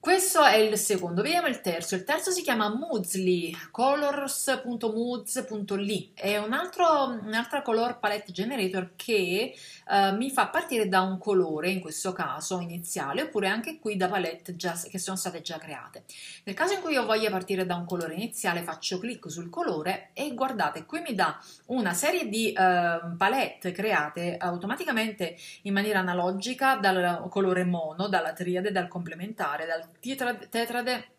Questo 0.00 0.44
è 0.44 0.56
il 0.56 0.76
secondo, 0.78 1.22
vediamo 1.22 1.48
il 1.48 1.60
terzo. 1.60 1.96
Il 1.96 2.04
terzo 2.04 2.30
si 2.30 2.42
chiama 2.42 2.68
Moodly, 2.68 3.52
colors.moods.ly, 3.72 6.12
è 6.14 6.38
un 6.38 6.52
altro, 6.52 7.18
un'altra 7.20 7.62
color 7.62 7.98
palette 7.98 8.30
generator 8.30 8.92
che 8.94 9.56
uh, 9.88 10.16
mi 10.16 10.30
fa 10.30 10.48
partire 10.48 10.88
da 10.88 11.00
un 11.00 11.18
colore, 11.18 11.70
in 11.70 11.80
questo 11.80 12.12
caso 12.12 12.60
iniziale, 12.60 13.22
oppure 13.22 13.48
anche 13.48 13.78
qui 13.78 13.96
da 13.96 14.08
palette 14.08 14.56
già, 14.56 14.78
che 14.88 14.98
sono 14.98 15.16
state 15.16 15.40
già 15.40 15.58
create. 15.58 16.04
Nel 16.44 16.54
caso 16.54 16.74
in 16.74 16.80
cui 16.80 16.92
io 16.92 17.04
voglia 17.04 17.30
partire 17.30 17.66
da 17.66 17.76
un 17.76 17.84
colore 17.84 18.14
iniziale, 18.14 18.62
faccio 18.62 18.98
clic 18.98 19.30
sul 19.30 19.50
colore 19.50 20.10
e 20.12 20.34
guardate, 20.34 20.84
qui 20.84 21.00
mi 21.00 21.14
dà 21.14 21.38
una 21.66 21.94
serie 21.94 22.28
di 22.28 22.54
uh, 22.56 23.16
palette 23.16 23.72
create 23.72 24.36
automaticamente 24.36 25.36
in 25.62 25.72
maniera 25.72 26.00
analogica 26.00 26.76
dal 26.76 27.26
colore 27.28 27.64
mono, 27.64 28.08
dalla 28.08 28.32
triade, 28.32 28.72
dal 28.72 28.88
complementare, 28.88 29.66
dal 29.66 30.48
tetrade 30.48 31.16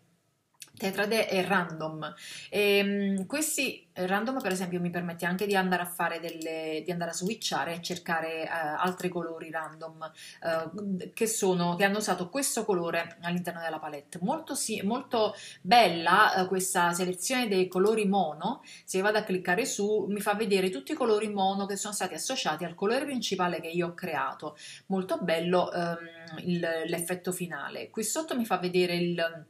tetrade 0.80 1.28
e 1.28 1.42
random. 1.42 2.14
E, 2.48 2.80
um, 3.18 3.26
questi 3.26 3.86
random, 3.92 4.40
per 4.40 4.52
esempio, 4.52 4.80
mi 4.80 4.88
permette 4.88 5.26
anche 5.26 5.46
di 5.46 5.54
andare 5.54 5.82
a 5.82 5.86
fare 5.86 6.20
delle, 6.20 6.80
di 6.82 6.90
andare 6.90 7.10
a 7.10 7.14
switchare 7.14 7.74
e 7.74 7.82
cercare 7.82 8.44
uh, 8.44 8.82
altri 8.82 9.10
colori 9.10 9.50
random 9.50 10.10
uh, 10.42 11.10
che, 11.12 11.26
sono, 11.26 11.76
che 11.76 11.84
hanno 11.84 11.98
usato 11.98 12.30
questo 12.30 12.64
colore 12.64 13.18
all'interno 13.20 13.60
della 13.60 13.78
palette. 13.78 14.18
Molto, 14.22 14.54
sì, 14.54 14.80
molto 14.82 15.34
bella 15.60 16.32
uh, 16.36 16.46
questa 16.48 16.92
selezione 16.92 17.46
dei 17.46 17.68
colori 17.68 18.06
mono. 18.06 18.62
Se 18.84 19.00
vado 19.02 19.18
a 19.18 19.22
cliccare 19.22 19.66
su, 19.66 20.06
mi 20.08 20.20
fa 20.20 20.34
vedere 20.34 20.70
tutti 20.70 20.92
i 20.92 20.96
colori 20.96 21.28
mono 21.28 21.66
che 21.66 21.76
sono 21.76 21.92
stati 21.92 22.14
associati 22.14 22.64
al 22.64 22.74
colore 22.74 23.04
principale 23.04 23.60
che 23.60 23.68
io 23.68 23.88
ho 23.88 23.94
creato. 23.94 24.56
Molto 24.86 25.18
bello 25.18 25.70
um, 25.72 26.38
il, 26.46 26.66
l'effetto 26.86 27.32
finale. 27.32 27.90
Qui 27.90 28.02
sotto 28.02 28.34
mi 28.34 28.46
fa 28.46 28.56
vedere 28.56 28.94
il 28.94 29.44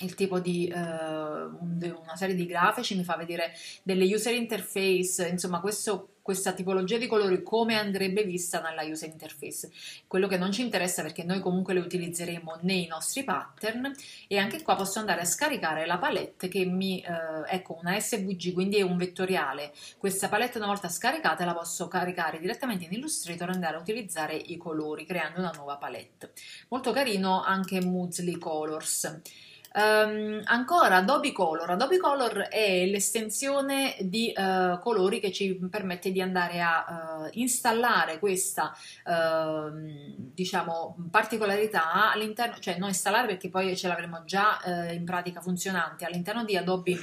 il 0.00 0.14
tipo 0.14 0.38
di 0.38 0.72
uh, 0.72 0.78
una 0.78 2.16
serie 2.16 2.34
di 2.34 2.46
grafici, 2.46 2.96
mi 2.96 3.04
fa 3.04 3.16
vedere 3.16 3.52
delle 3.82 4.04
user 4.04 4.34
interface, 4.34 5.28
insomma 5.28 5.60
questo, 5.60 6.14
questa 6.22 6.52
tipologia 6.52 6.96
di 6.96 7.06
colori 7.06 7.42
come 7.42 7.76
andrebbe 7.76 8.22
vista 8.24 8.60
nella 8.60 8.82
user 8.82 9.10
interface. 9.10 9.70
Quello 10.06 10.26
che 10.26 10.38
non 10.38 10.52
ci 10.52 10.62
interessa 10.62 11.02
perché 11.02 11.22
noi 11.22 11.40
comunque 11.40 11.74
le 11.74 11.80
utilizzeremo 11.80 12.58
nei 12.62 12.86
nostri 12.86 13.24
pattern 13.24 13.92
e 14.26 14.38
anche 14.38 14.62
qua 14.62 14.74
posso 14.74 14.98
andare 14.98 15.20
a 15.20 15.26
scaricare 15.26 15.86
la 15.86 15.98
palette 15.98 16.48
che 16.48 16.64
mi, 16.64 17.04
uh, 17.06 17.44
ecco 17.46 17.78
una 17.80 17.98
SVG, 17.98 18.52
quindi 18.52 18.78
è 18.78 18.82
un 18.82 18.96
vettoriale. 18.96 19.72
Questa 19.98 20.28
palette 20.28 20.56
una 20.56 20.66
volta 20.66 20.88
scaricata 20.88 21.44
la 21.44 21.54
posso 21.54 21.88
caricare 21.88 22.38
direttamente 22.38 22.84
in 22.84 22.92
Illustrator 22.92 23.50
e 23.50 23.52
andare 23.52 23.76
a 23.76 23.80
utilizzare 23.80 24.34
i 24.34 24.56
colori 24.56 25.04
creando 25.04 25.40
una 25.40 25.52
nuova 25.54 25.76
palette. 25.76 26.32
Molto 26.68 26.90
carino 26.92 27.42
anche 27.42 27.84
Moodly 27.84 28.38
Colors. 28.38 29.48
Um, 29.72 30.40
ancora 30.46 30.96
Adobe 30.96 31.30
Color. 31.30 31.70
Adobe 31.70 31.98
Color 31.98 32.48
è 32.48 32.86
l'estensione 32.86 33.96
di 34.00 34.34
uh, 34.36 34.80
colori 34.80 35.20
che 35.20 35.30
ci 35.30 35.54
permette 35.70 36.10
di 36.10 36.20
andare 36.20 36.60
a 36.60 37.28
uh, 37.28 37.38
installare 37.38 38.18
questa 38.18 38.74
uh, 39.04 39.70
diciamo 39.72 40.96
particolarità 41.08 42.10
all'interno, 42.10 42.58
cioè 42.58 42.78
non 42.78 42.88
installare 42.88 43.28
perché 43.28 43.48
poi 43.48 43.76
ce 43.76 43.86
l'avremo 43.86 44.24
già 44.24 44.60
eh, 44.60 44.94
in 44.94 45.04
pratica 45.04 45.40
funzionante 45.40 46.04
all'interno 46.04 46.44
di 46.44 46.56
Adobe 46.56 46.98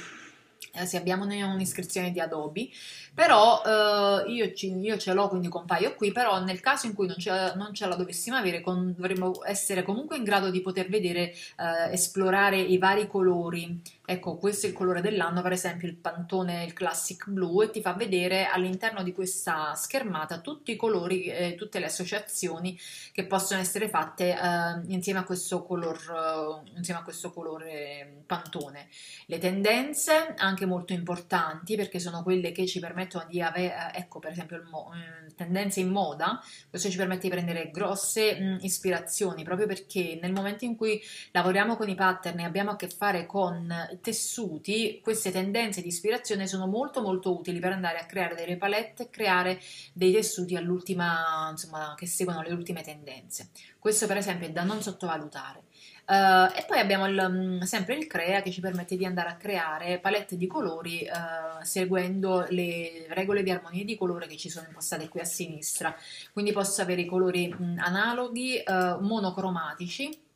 se 0.84 0.96
abbiamo 0.96 1.24
un'iscrizione 1.24 2.10
di 2.10 2.20
Adobe, 2.20 2.68
però 3.14 3.62
eh, 3.64 4.30
io, 4.30 4.52
ci, 4.52 4.76
io, 4.78 4.96
ce 4.96 5.12
l'ho 5.12 5.28
quindi 5.28 5.48
compaio 5.48 5.94
qui, 5.94 6.12
però 6.12 6.42
nel 6.42 6.60
caso 6.60 6.86
in 6.86 6.94
cui 6.94 7.06
non 7.06 7.18
ce, 7.18 7.52
non 7.56 7.72
ce 7.74 7.86
la 7.86 7.96
dovessimo 7.96 8.36
avere 8.36 8.60
con, 8.60 8.94
dovremmo 8.96 9.44
essere 9.44 9.82
comunque 9.82 10.16
in 10.16 10.24
grado 10.24 10.50
di 10.50 10.60
poter 10.60 10.88
vedere, 10.88 11.32
eh, 11.32 11.92
esplorare 11.92 12.58
i 12.58 12.78
vari 12.78 13.06
colori 13.06 13.80
Ecco, 14.10 14.38
questo 14.38 14.64
è 14.64 14.70
il 14.70 14.74
colore 14.74 15.02
dell'anno, 15.02 15.42
per 15.42 15.52
esempio 15.52 15.86
il 15.86 15.94
Pantone, 15.94 16.64
il 16.64 16.72
Classic 16.72 17.28
Blue, 17.28 17.66
e 17.66 17.70
ti 17.70 17.82
fa 17.82 17.92
vedere 17.92 18.46
all'interno 18.46 19.02
di 19.02 19.12
questa 19.12 19.74
schermata 19.74 20.40
tutti 20.40 20.70
i 20.70 20.76
colori, 20.76 21.24
eh, 21.24 21.56
tutte 21.56 21.78
le 21.78 21.84
associazioni 21.84 22.74
che 23.12 23.26
possono 23.26 23.60
essere 23.60 23.90
fatte 23.90 24.30
eh, 24.30 24.80
insieme, 24.86 25.18
a 25.18 25.24
questo 25.24 25.62
color, 25.62 26.62
eh, 26.64 26.78
insieme 26.78 27.00
a 27.00 27.02
questo 27.02 27.30
colore 27.32 28.22
Pantone. 28.24 28.88
Le 29.26 29.36
tendenze, 29.36 30.32
anche 30.38 30.64
molto 30.64 30.94
importanti, 30.94 31.76
perché 31.76 31.98
sono 31.98 32.22
quelle 32.22 32.50
che 32.50 32.66
ci 32.66 32.80
permettono 32.80 32.97
di 33.28 33.40
avere, 33.42 33.92
eh, 33.92 33.98
ecco 33.98 34.18
per 34.18 34.32
esempio, 34.32 34.62
mo- 34.70 34.90
eh, 34.94 35.34
tendenze 35.34 35.80
in 35.80 35.90
moda, 35.90 36.42
questo 36.68 36.90
ci 36.90 36.96
permette 36.96 37.22
di 37.22 37.28
prendere 37.28 37.70
grosse 37.70 38.38
mh, 38.38 38.58
ispirazioni, 38.62 39.44
proprio 39.44 39.66
perché 39.66 40.18
nel 40.20 40.32
momento 40.32 40.64
in 40.64 40.76
cui 40.76 41.00
lavoriamo 41.32 41.76
con 41.76 41.88
i 41.88 41.94
pattern 41.94 42.40
e 42.40 42.44
abbiamo 42.44 42.70
a 42.72 42.76
che 42.76 42.88
fare 42.88 43.26
con 43.26 43.98
tessuti, 44.00 45.00
queste 45.02 45.30
tendenze 45.30 45.82
di 45.82 45.88
ispirazione 45.88 46.46
sono 46.46 46.66
molto 46.66 47.00
molto 47.02 47.36
utili 47.36 47.60
per 47.60 47.72
andare 47.72 47.98
a 47.98 48.06
creare 48.06 48.34
delle 48.34 48.56
palette 48.56 49.04
e 49.04 49.10
creare 49.10 49.60
dei 49.92 50.12
tessuti 50.12 50.56
all'ultima, 50.56 51.48
insomma, 51.50 51.94
che 51.96 52.06
seguono 52.06 52.42
le 52.42 52.52
ultime 52.52 52.82
tendenze. 52.82 53.50
Questo 53.78 54.06
per 54.06 54.16
esempio 54.16 54.48
è 54.48 54.50
da 54.50 54.64
non 54.64 54.82
sottovalutare. 54.82 55.62
Uh, 56.08 56.50
e 56.56 56.64
poi 56.66 56.78
abbiamo 56.78 57.06
il, 57.06 57.28
mm, 57.30 57.60
sempre 57.60 57.94
il 57.94 58.06
Crea 58.06 58.40
che 58.40 58.50
ci 58.50 58.62
permette 58.62 58.96
di 58.96 59.04
andare 59.04 59.28
a 59.28 59.36
creare 59.36 59.98
palette 59.98 60.38
di 60.38 60.46
colori 60.46 61.06
uh, 61.06 61.62
seguendo 61.62 62.46
le 62.48 63.04
regole 63.10 63.42
di 63.42 63.50
armonia 63.50 63.84
di 63.84 63.94
colore 63.94 64.26
che 64.26 64.38
ci 64.38 64.48
sono 64.48 64.66
impostate 64.68 65.10
qui 65.10 65.20
a 65.20 65.24
sinistra. 65.24 65.94
Quindi 66.32 66.52
posso 66.52 66.80
avere 66.80 67.02
i 67.02 67.06
colori 67.06 67.48
mh, 67.48 67.62
mm, 67.62 67.78
analoghi, 67.78 68.62
uh, 68.66 69.04
monocromatici 69.04 70.27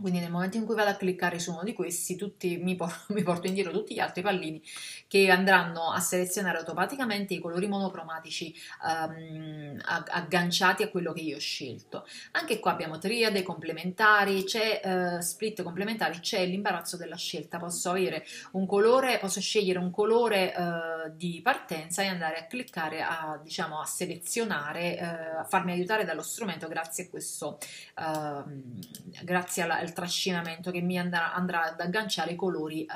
quindi 0.00 0.18
nel 0.18 0.30
momento 0.30 0.56
in 0.56 0.64
cui 0.64 0.74
vado 0.74 0.90
a 0.90 0.94
cliccare 0.94 1.38
su 1.38 1.52
uno 1.52 1.62
di 1.62 1.72
questi, 1.72 2.16
tutti, 2.16 2.56
mi, 2.56 2.74
porto, 2.74 3.12
mi, 3.14 3.22
porto, 3.22 3.46
indietro 3.46 3.70
tutti 3.70 3.94
gli 3.94 4.00
altri 4.00 4.22
pallini 4.22 4.60
che 5.06 5.30
andranno 5.30 5.92
a 5.92 6.00
selezionare 6.00 6.58
automaticamente 6.58 7.34
i 7.34 7.38
colori 7.38 7.68
monocromatici 7.68 8.52
um, 8.84 9.78
agganciati 9.84 10.82
a 10.82 10.88
quello 10.88 11.12
che 11.12 11.20
io 11.20 11.36
ho 11.36 11.40
scelto. 11.40 12.06
Anche 12.32 12.58
qua 12.58 12.72
abbiamo 12.72 12.98
triade 12.98 13.44
complementari, 13.44 14.42
c'è 14.42 14.80
uh, 14.82 15.20
split 15.20 15.62
complementari, 15.62 16.18
c'è 16.18 16.44
l'imbarazzo 16.44 16.96
della 16.96 17.16
scelta. 17.16 17.58
Posso 17.58 17.90
avere 17.90 18.24
un 18.52 18.66
colore, 18.66 19.18
posso 19.18 19.40
scegliere 19.40 19.78
un 19.78 19.92
colore 19.92 20.52
uh, 20.56 21.12
di 21.14 21.40
partenza 21.40 22.02
e 22.02 22.08
andare 22.08 22.38
a 22.38 22.46
cliccare 22.46 23.00
a, 23.00 23.40
diciamo, 23.40 23.80
a 23.80 23.86
selezionare, 23.86 24.98
uh, 25.00 25.38
a 25.40 25.44
farmi 25.44 25.70
aiutare 25.70 26.04
dallo 26.04 26.22
strumento 26.22 26.66
grazie 26.66 27.04
a 27.04 27.08
questo, 27.08 27.58
ehm, 27.96 28.78
grazie 29.22 29.62
alla 29.62 29.83
il 29.84 29.92
trascinamento 29.92 30.70
che 30.70 30.80
mi 30.80 30.98
andrà, 30.98 31.32
andrà 31.34 31.64
ad 31.64 31.80
agganciare 31.80 32.32
i 32.32 32.36
colori 32.36 32.84
eh, 32.84 32.88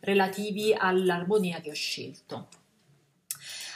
relativi 0.00 0.74
all'armonia 0.76 1.60
che 1.60 1.70
ho 1.70 1.74
scelto. 1.74 2.48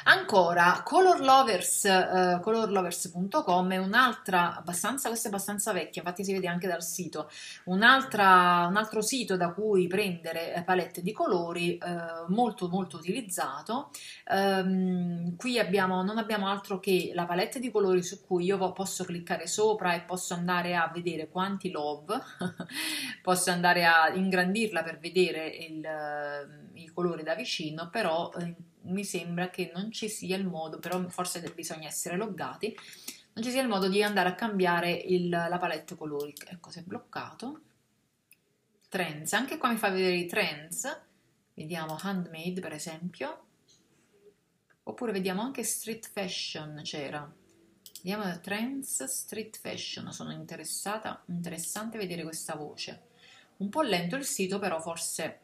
Ancora, 0.06 0.82
colorlovers, 0.84 1.84
uh, 1.84 2.40
colorlovers.com 2.40 3.73
è 3.73 3.78
un'altra, 3.78 4.54
abbastanza, 4.54 5.08
questa 5.08 5.28
è 5.28 5.30
abbastanza 5.30 5.73
vecchia, 5.73 6.02
infatti 6.02 6.23
si 6.23 6.34
vede 6.34 6.46
anche 6.46 6.66
dal 6.66 6.82
sito, 6.82 7.30
un 7.64 7.82
altro 7.82 9.00
sito 9.00 9.38
da 9.38 9.52
cui 9.52 9.87
prendere 9.87 10.54
eh, 10.54 10.62
palette 10.62 11.00
di 11.00 11.11
colori 11.12 11.78
uh, 11.80 12.30
molto 12.30 12.68
molto 12.68 12.99
utilizzato. 12.99 13.90
Um, 14.28 15.37
qui 15.37 15.58
abbiamo, 15.58 16.02
non 16.02 16.18
abbiamo 16.18 16.49
altro 16.49 16.80
che 16.80 17.12
la 17.14 17.25
palette 17.25 17.58
di 17.58 17.70
colori 17.70 18.02
su 18.02 18.26
cui 18.26 18.44
io 18.44 18.73
posso 18.73 19.04
cliccare 19.04 19.46
sopra 19.46 19.94
e 19.94 20.02
posso 20.02 20.34
andare 20.34 20.76
a 20.76 20.90
vedere 20.92 21.28
quanti 21.30 21.70
love, 21.70 22.20
posso 23.23 23.50
andare 23.50 23.87
a 23.87 24.11
ingrandirla 24.11 24.82
per 24.82 24.99
vedere 24.99 25.46
il, 25.46 25.82
il 26.75 26.92
colore 26.92 27.23
da 27.23 27.34
vicino, 27.34 27.88
però 27.88 28.30
mi 28.84 29.04
sembra 29.04 29.50
che 29.50 29.70
non 29.74 29.90
ci 29.90 30.08
sia 30.08 30.36
il 30.36 30.46
modo, 30.46 30.78
però 30.78 31.06
forse 31.08 31.40
bisogna 31.54 31.88
essere 31.88 32.16
loggati, 32.16 32.76
non 33.34 33.44
ci 33.44 33.50
sia 33.50 33.62
il 33.62 33.68
modo 33.68 33.88
di 33.88 34.02
andare 34.02 34.28
a 34.28 34.34
cambiare 34.34 34.92
il, 34.92 35.28
la 35.28 35.58
palette 35.58 35.96
colori. 35.96 36.32
Ecco, 36.46 36.70
si 36.70 36.78
è 36.78 36.82
bloccato. 36.82 37.60
Trends, 38.88 39.32
anche 39.32 39.58
qua 39.58 39.70
mi 39.70 39.76
fa 39.76 39.90
vedere 39.90 40.16
i 40.16 40.26
trends. 40.26 41.00
Vediamo 41.54 41.98
handmade 42.00 42.60
per 42.60 42.72
esempio. 42.72 43.46
Oppure 44.84 45.12
vediamo 45.12 45.42
anche 45.42 45.64
street 45.64 46.10
fashion 46.12 46.80
c'era. 46.84 47.28
Vediamo 48.02 48.38
trends 48.40 49.02
street 49.02 49.58
fashion, 49.58 50.12
sono 50.12 50.30
interessata, 50.30 51.22
interessante 51.26 51.96
vedere 51.96 52.22
questa 52.22 52.54
voce. 52.54 53.08
un 53.56 53.68
po' 53.68 53.82
lento 53.82 54.14
il 54.16 54.24
sito, 54.24 54.58
però 54.58 54.78
forse 54.80 55.40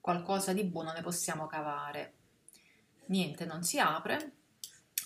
qualcosa 0.00 0.52
di 0.52 0.64
buono 0.64 0.92
ne 0.92 1.00
possiamo 1.00 1.46
cavare. 1.46 2.19
Niente, 3.10 3.44
non 3.44 3.62
si 3.62 3.78
apre, 3.78 4.32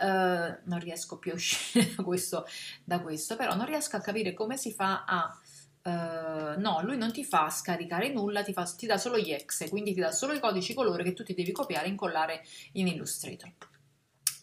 uh, 0.00 0.68
non 0.68 0.78
riesco 0.78 1.18
più 1.18 1.32
a 1.32 1.34
uscire 1.34 1.94
da 1.94 2.02
questo, 2.02 2.46
da 2.84 3.00
questo, 3.00 3.36
però 3.36 3.54
non 3.54 3.66
riesco 3.66 3.96
a 3.96 4.00
capire 4.00 4.32
come 4.32 4.56
si 4.56 4.72
fa 4.72 5.04
a... 5.04 5.38
Uh, 5.80 6.60
no, 6.60 6.82
lui 6.82 6.98
non 6.98 7.12
ti 7.12 7.24
fa 7.24 7.48
scaricare 7.48 8.12
nulla, 8.12 8.42
ti, 8.42 8.52
fa, 8.52 8.64
ti 8.64 8.86
dà 8.86 8.98
solo 8.98 9.18
gli 9.18 9.32
exe, 9.32 9.68
quindi 9.68 9.94
ti 9.94 10.00
dà 10.00 10.12
solo 10.12 10.34
i 10.34 10.40
codici 10.40 10.74
colore 10.74 11.02
che 11.02 11.14
tu 11.14 11.22
ti 11.24 11.34
devi 11.34 11.50
copiare 11.50 11.86
e 11.86 11.90
incollare 11.90 12.44
in 12.72 12.88
Illustrator. 12.88 13.77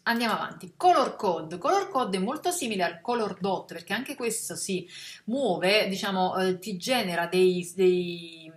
Andiamo 0.07 0.33
avanti. 0.33 0.73
Color 0.77 1.15
code. 1.15 1.57
Color 1.57 1.89
code 1.89 2.17
è 2.17 2.19
molto 2.19 2.51
simile 2.51 2.83
al 2.83 3.01
color 3.01 3.39
dot 3.39 3.73
perché 3.73 3.93
anche 3.93 4.15
questo 4.15 4.55
si 4.55 4.87
muove, 5.25 5.87
diciamo, 5.87 6.37
eh, 6.37 6.59
ti 6.59 6.77
genera 6.77 7.25
dei, 7.25 7.71
dei 7.75 8.51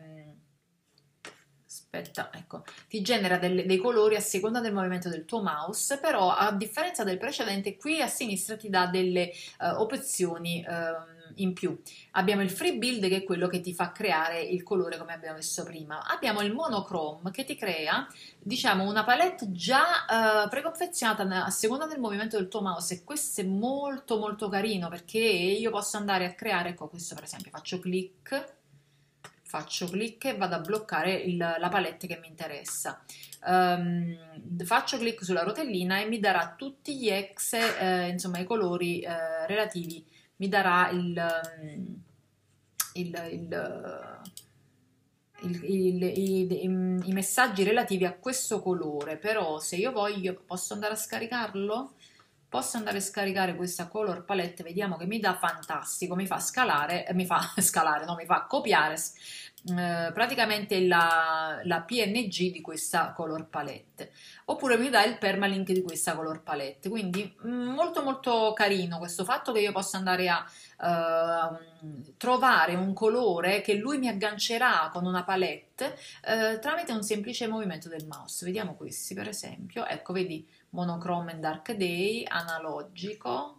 aspetta, 1.67 2.31
ecco, 2.35 2.65
ti 2.87 3.01
genera 3.01 3.39
delle, 3.39 3.65
dei 3.65 3.79
colori 3.79 4.15
a 4.15 4.21
seconda 4.21 4.61
del 4.61 4.75
movimento 4.75 5.09
del 5.09 5.25
tuo 5.25 5.43
mouse, 5.43 5.99
però 5.99 6.35
a 6.35 6.53
differenza 6.53 7.03
del 7.03 7.17
precedente 7.17 7.77
qui 7.79 8.03
a 8.03 8.09
sinistra 8.09 8.57
ti 8.57 8.69
dà 8.69 8.87
delle 8.87 9.33
uh, 9.61 9.81
opzioni 9.81 10.63
uh, 10.67 11.18
in 11.39 11.53
più. 11.53 11.81
Abbiamo 12.13 12.43
il 12.43 12.51
free 12.51 12.77
build 12.77 13.09
che 13.09 13.17
è 13.17 13.25
quello 13.25 13.49
che 13.49 13.61
ti 13.61 13.75
fa 13.75 13.93
creare 13.93 14.41
il 14.41 14.63
colore 14.63 14.99
come 14.99 15.13
abbiamo 15.13 15.37
visto 15.37 15.65
prima. 15.65 16.05
Abbiamo 16.07 16.41
il 16.43 16.53
monochrome 16.53 17.31
che 17.31 17.45
ti 17.45 17.57
crea, 17.57 18.07
diciamo, 18.39 18.89
una 18.89 19.05
palette 19.05 19.51
già 19.53 20.45
uh, 20.45 20.49
preconfezionata 20.49 21.45
a 21.45 21.51
seconda 21.51 21.87
del 21.87 22.01
movimento 22.01 22.37
del 22.37 22.49
tuo 22.49 22.63
mouse 22.63 22.95
e 22.95 23.05
questo 23.05 23.41
è 23.41 23.45
molto 23.45 24.19
molto 24.19 24.49
carino 24.49 24.89
perché 24.89 25.19
io 25.19 25.71
posso 25.71 25.97
andare 25.97 26.25
a 26.25 26.35
creare, 26.35 26.71
ecco 26.71 26.89
questo 26.89 27.15
per 27.15 27.25
esempio, 27.25 27.51
faccio 27.51 27.79
clic 27.79 28.57
faccio 29.49 29.87
clic 29.87 30.27
e 30.27 30.37
vado 30.37 30.57
a 30.57 30.61
bloccare 30.61 31.15
il, 31.15 31.39
la 31.39 31.69
palette 31.71 32.07
che 32.07 32.19
mi 32.21 32.29
interessa. 32.29 33.03
Um, 33.47 34.15
faccio 34.63 34.99
clic 34.99 35.25
sulla 35.25 35.43
rotellina 35.43 36.01
e 36.01 36.07
mi 36.07 36.21
darà 36.21 36.55
tutti 36.55 36.99
gli 36.99 37.09
exe, 37.09 37.79
eh, 37.79 38.09
insomma 38.09 38.39
i 38.41 38.45
colori 38.45 39.01
eh, 39.01 39.47
relativi, 39.47 40.05
mi 40.39 40.49
darà 40.49 40.91
il, 40.91 41.17
um, 41.63 42.03
il, 42.95 43.15
il, 45.41 46.03
i, 46.03 46.63
i 46.63 47.13
messaggi 47.13 47.63
relativi 47.63 48.05
a 48.05 48.15
questo 48.15 48.61
colore, 48.61 49.17
però 49.17 49.59
se 49.61 49.77
io 49.77 49.93
voglio 49.93 50.35
posso 50.45 50.75
andare 50.75 50.95
a 50.95 50.97
scaricarlo? 50.97 51.93
posso 52.49 52.79
andare 52.79 52.99
a 52.99 53.01
scaricare 53.01 53.55
questa 53.55 53.89
color 53.89 54.25
palette, 54.25 54.63
vediamo 54.63 54.97
che 54.97 55.07
mi 55.07 55.21
dà 55.21 55.37
fantastico, 55.37 56.15
mi 56.15 56.27
fa 56.27 56.41
scalare, 56.41 57.07
mi 57.13 57.27
fa 57.27 57.41
scalare, 57.61 58.07
no, 58.07 58.15
mi 58.15 58.25
fa 58.25 58.47
copiare 58.49 58.97
eh, 59.69 60.11
praticamente 60.13 60.87
la, 60.87 61.61
la, 61.65 61.81
PNG 61.81 62.51
di 62.51 62.61
questa 62.61 63.13
color 63.13 63.47
palette. 63.49 64.13
Oppure 64.47 64.77
mi 64.77 64.91
dà 64.91 65.05
il 65.05 65.19
permalink 65.19 65.73
di 65.73 65.83
questa 65.83 66.15
color 66.15 66.43
palette. 66.43 66.89
Quindi 66.89 67.37
mm, 67.47 67.69
molto 67.69 68.03
molto 68.03 68.53
carino 68.55 68.99
questo 68.99 69.25
fatto 69.25 69.53
che 69.53 69.61
io 69.61 69.73
possa 69.73 69.99
andare 69.99 70.29
a 70.29 70.45
uh, 70.79 72.15
trovare 72.17 72.75
un 72.75 72.93
colore 72.93 73.61
che 73.61 73.75
lui 73.75 73.99
mi 73.99 74.09
aggancerà 74.09 74.89
con 74.93 75.05
una 75.05 75.25
palette 75.25 75.97
uh, 76.25 76.59
tramite 76.59 76.93
un 76.93 77.03
semplice 77.03 77.47
movimento 77.49 77.89
del 77.89 78.07
mouse. 78.07 78.45
Vediamo 78.45 78.75
questi 78.75 79.15
per 79.15 79.29
esempio. 79.29 79.87
Ecco 79.87 80.13
vedi 80.13 80.47
monochrome 80.71 81.33
and 81.33 81.41
dark 81.41 81.73
day 81.73 82.25
analogico 82.27 83.58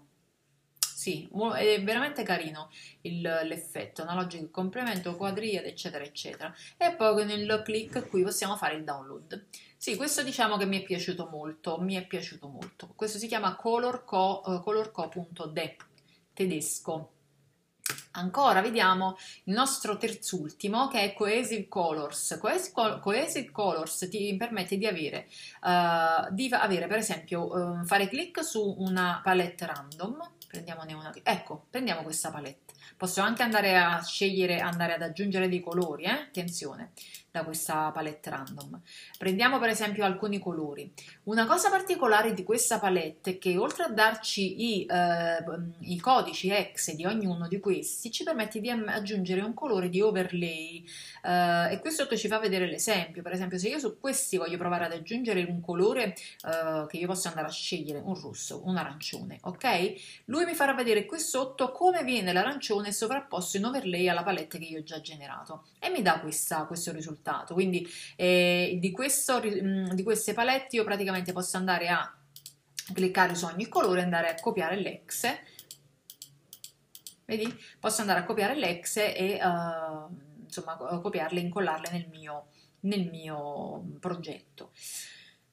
sì, 1.00 1.30
è 1.56 1.82
veramente 1.82 2.24
carino 2.24 2.70
il, 3.04 3.22
l'effetto 3.22 4.02
analogico, 4.02 4.50
complemento, 4.52 5.16
quadriade, 5.16 5.70
eccetera, 5.70 6.04
eccetera. 6.04 6.54
E 6.76 6.94
poi 6.94 7.14
con 7.14 7.30
il 7.30 7.62
click 7.64 8.10
qui 8.10 8.22
possiamo 8.22 8.58
fare 8.58 8.76
il 8.76 8.84
download. 8.84 9.46
Sì, 9.78 9.96
questo 9.96 10.24
diciamo 10.24 10.58
che 10.58 10.66
mi 10.66 10.82
è 10.82 10.84
piaciuto 10.84 11.30
molto, 11.32 11.80
mi 11.80 11.96
è 11.96 12.06
piaciuto 12.06 12.50
molto. 12.50 12.92
Questo 12.98 13.18
si 13.18 13.28
chiama 13.28 13.56
colorco, 13.56 14.42
uh, 14.44 14.62
colorco.de, 14.62 15.78
tedesco. 16.34 17.12
Ancora 18.12 18.60
vediamo 18.60 19.16
il 19.46 19.54
nostro 19.54 19.96
terzultimo 19.96 20.90
che 20.90 21.00
è 21.02 21.14
Cohesive 21.14 21.70
Colors. 21.70 22.38
Cohesive, 22.42 23.00
Cohesive 23.00 23.52
Colors 23.52 24.06
ti 24.10 24.36
permette 24.36 24.78
di 24.78 24.86
avere, 24.86 25.30
uh, 25.62 26.30
di 26.34 26.50
avere 26.52 26.88
per 26.88 26.98
esempio, 26.98 27.46
uh, 27.46 27.86
fare 27.86 28.10
clic 28.10 28.44
su 28.44 28.76
una 28.80 29.22
palette 29.24 29.66
random 29.66 30.32
prendiamone 30.50 30.94
una, 30.94 31.14
ecco, 31.22 31.68
prendiamo 31.70 32.02
questa 32.02 32.32
palette. 32.32 32.74
Posso 32.98 33.22
anche 33.22 33.44
andare 33.44 33.78
a 33.78 34.02
scegliere, 34.02 34.60
andare 34.60 34.96
ad 34.96 35.04
aggiungere 35.04 35.48
dei 35.48 35.60
colori, 35.62 36.06
eh? 36.06 36.10
attenzione, 36.10 36.92
da 37.32 37.44
questa 37.44 37.92
palette 37.92 38.30
random. 38.30 38.82
Prendiamo 39.18 39.60
per 39.60 39.70
esempio 39.70 40.04
alcuni 40.04 40.40
colori. 40.40 40.92
Una 41.24 41.46
cosa 41.46 41.70
particolare 41.70 42.34
di 42.34 42.44
questa 42.44 42.80
palette 42.80 43.32
è 43.32 43.38
che 43.38 43.58
oltre 43.58 43.84
a 43.84 43.90
darci 43.90 44.80
i, 44.80 44.86
eh, 44.86 45.44
i 45.82 46.00
codici 46.00 46.50
exe 46.50 46.96
di 46.96 47.06
ognuno 47.06 47.48
di 47.48 47.60
questi, 47.60 48.12
ci 48.12 48.24
permette 48.24 48.60
di 48.60 48.70
aggiungere 48.70 49.42
un 49.42 49.54
colore 49.54 49.90
di 49.90 50.02
overlay 50.02 50.84
eh, 51.24 51.74
e 51.74 51.80
qui 51.80 51.92
sotto 51.92 52.18
ci 52.18 52.28
fa 52.28 52.40
vedere 52.40 52.66
l'esempio. 52.66 53.22
Per 53.22 53.32
esempio 53.32 53.58
se 53.58 53.70
io 53.70 53.80
su 53.80 54.00
questi 54.00 54.38
voglio 54.38 54.58
provare 54.58 54.86
ad 54.86 54.94
aggiungere 54.94 55.44
un 55.44 55.62
colore 55.62 56.16
eh, 56.46 56.86
che 56.88 56.98
io 56.98 57.08
posso 57.08 57.28
andare 57.28 57.48
a 57.48 57.52
scegliere, 57.52 58.02
un 58.04 58.20
rosso, 58.20 58.62
un 58.66 58.78
arancione, 58.78 59.38
ok? 59.42 60.24
Lui 60.26 60.46
mi 60.46 60.56
farà 60.56 60.74
vedere 60.74 61.06
qui 61.06 61.20
sotto 61.20 61.72
come 61.72 62.04
viene 62.04 62.34
l'arancione 62.34 62.92
sovrapposto 62.92 63.58
in 63.58 63.66
overlay 63.66 64.08
alla 64.08 64.24
palette 64.24 64.58
che 64.58 64.66
io 64.66 64.80
ho 64.80 64.84
già 64.84 65.00
generato 65.00 65.66
e 65.80 65.90
mi 65.90 66.02
dà 66.02 66.20
questa, 66.20 66.66
questo 66.66 66.92
risultato 66.92 67.19
risultato. 67.20 67.54
Quindi 67.54 67.88
eh, 68.16 68.78
di, 68.80 68.92
questo, 68.92 69.42
mm, 69.46 69.92
di 69.92 70.04
queste 70.04 70.34
palette 70.34 70.76
io 70.76 70.84
praticamente 70.84 71.34
posso 71.34 71.58
andare 71.58 71.90
a 71.90 72.14
cliccare 72.94 73.36
su 73.36 73.46
ogni 73.46 73.68
colore 73.68 74.00
e 74.00 74.04
andare 74.04 74.30
a 74.30 74.36
copiare 74.40 74.76
l'ex. 74.78 75.28
Vedi? 77.26 77.54
Posso 77.80 78.02
andare 78.02 78.22
a 78.22 78.24
copiare 78.24 78.56
l'ex 78.56 78.98
e 78.98 79.40
uh, 79.40 80.42
insomma 80.44 80.76
copiarle 80.76 81.40
e 81.40 81.44
incollarle 81.44 81.92
nel 81.92 82.08
mio, 82.10 82.48
nel 82.82 83.08
mio 83.08 83.84
progetto. 84.00 84.72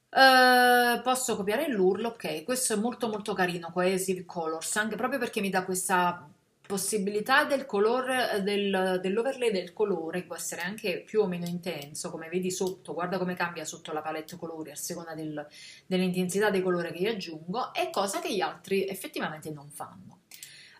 Uh, 0.09 0.99
posso 1.03 1.35
copiare 1.35 1.67
l'URL, 1.67 2.05
ok, 2.05 2.43
questo 2.43 2.73
è 2.73 2.77
molto 2.77 3.07
molto 3.09 3.33
carino, 3.33 3.71
Cohesive 3.71 4.25
Colors, 4.25 4.77
anche 4.77 4.95
proprio 4.95 5.19
perché 5.19 5.39
mi 5.39 5.51
dà 5.51 5.63
questa 5.63 6.27
possibilità 6.67 7.45
del 7.45 7.65
color, 7.65 8.41
del, 8.41 8.99
dell'overlay 9.01 9.51
del 9.51 9.73
colore, 9.73 10.23
può 10.23 10.35
essere 10.35 10.61
anche 10.61 11.01
più 11.05 11.21
o 11.21 11.27
meno 11.27 11.47
intenso, 11.47 12.11
come 12.11 12.29
vedi 12.29 12.51
sotto, 12.51 12.93
guarda 12.93 13.17
come 13.17 13.33
cambia 13.33 13.65
sotto 13.65 13.91
la 13.93 14.01
palette 14.01 14.35
colori 14.35 14.71
a 14.71 14.75
seconda 14.75 15.15
del, 15.15 15.47
dell'intensità 15.85 16.49
dei 16.49 16.61
colori 16.61 16.91
che 16.91 16.99
io 16.99 17.11
aggiungo, 17.11 17.73
è 17.73 17.89
cosa 17.89 18.19
che 18.19 18.33
gli 18.33 18.41
altri 18.41 18.87
effettivamente 18.87 19.49
non 19.49 19.71
fanno. 19.71 20.19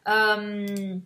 Um, 0.05 1.01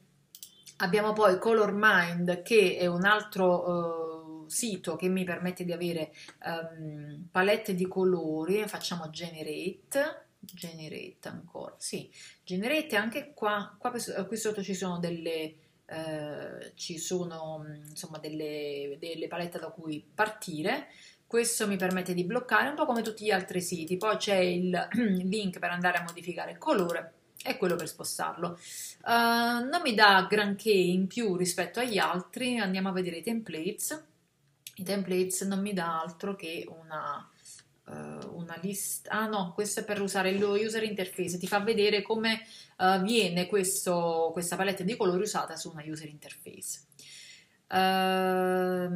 abbiamo 0.78 1.14
poi 1.14 1.38
Color 1.38 1.72
Mind, 1.74 2.42
che 2.42 2.78
è 2.78 2.88
un 2.88 3.06
altro... 3.06 3.70
Uh, 3.70 4.22
sito 4.52 4.98
che 4.98 5.08
mi 5.08 5.24
permette 5.24 5.64
di 5.64 5.72
avere 5.72 6.12
um, 6.44 7.28
palette 7.32 7.74
di 7.74 7.88
colori, 7.88 8.68
facciamo 8.68 9.10
generate, 9.10 10.31
generate 10.42 11.28
ancora, 11.28 11.76
sì, 11.78 12.12
generate 12.44 12.96
anche 12.96 13.34
qua, 13.34 13.76
qua 13.78 13.92
qui 13.92 14.38
sotto 14.38 14.64
ci 14.64 14.74
sono 14.74 14.98
delle, 15.00 15.56
eh, 15.86 16.72
ci 16.76 16.98
sono 16.98 17.66
insomma 17.88 18.18
delle, 18.18 18.98
delle 19.00 19.28
palette 19.28 19.60
da 19.60 19.68
cui 19.68 20.04
partire, 20.14 20.88
questo 21.28 21.66
mi 21.66 21.78
permette 21.78 22.14
di 22.14 22.26
bloccare 22.26 22.68
un 22.68 22.76
po' 22.76 22.86
come 22.86 23.02
tutti 23.02 23.24
gli 23.24 23.32
altri 23.32 23.62
siti, 23.62 23.96
poi 23.98 24.18
c'è 24.18 24.36
il 24.36 24.88
link 25.24 25.60
per 25.60 25.70
andare 25.70 26.00
a 26.00 26.04
modificare 26.04 26.52
il 26.52 26.58
colore 26.58 27.14
e 27.44 27.58
quello 27.58 27.76
per 27.76 27.88
spostarlo. 27.88 28.60
Uh, 29.04 29.66
non 29.68 29.82
mi 29.84 29.94
dà 29.94 30.28
granché 30.30 30.72
in 30.72 31.08
più 31.08 31.36
rispetto 31.36 31.80
agli 31.80 31.98
altri, 31.98 32.60
andiamo 32.60 32.90
a 32.90 32.92
vedere 32.92 33.18
i 33.18 33.24
templates. 33.24 34.04
I 34.76 34.84
templates 34.84 35.42
non 35.44 35.62
mi 35.62 35.74
dà 35.74 36.02
altro 36.02 36.36
che 36.36 36.68
una, 36.68 37.28
una 37.86 38.58
lista, 38.62 39.12
ah 39.12 39.28
no, 39.28 39.54
questo 39.54 39.82
è 39.82 39.84
per 39.84 40.02
usare 40.02 40.38
lo 40.38 40.52
user 40.54 40.84
interface, 40.84 41.38
ti 41.38 41.48
fa 41.48 41.60
vedere 41.60 42.02
come 42.02 42.42
uh, 42.78 43.02
viene 43.02 43.48
questo, 43.48 44.30
questa 44.32 44.56
palette 44.56 44.84
di 44.84 44.96
colori 44.96 45.22
usata 45.22 45.56
su 45.56 45.72
una 45.72 45.84
user 45.86 46.08
interface. 46.08 46.86
Uh, 47.68 48.90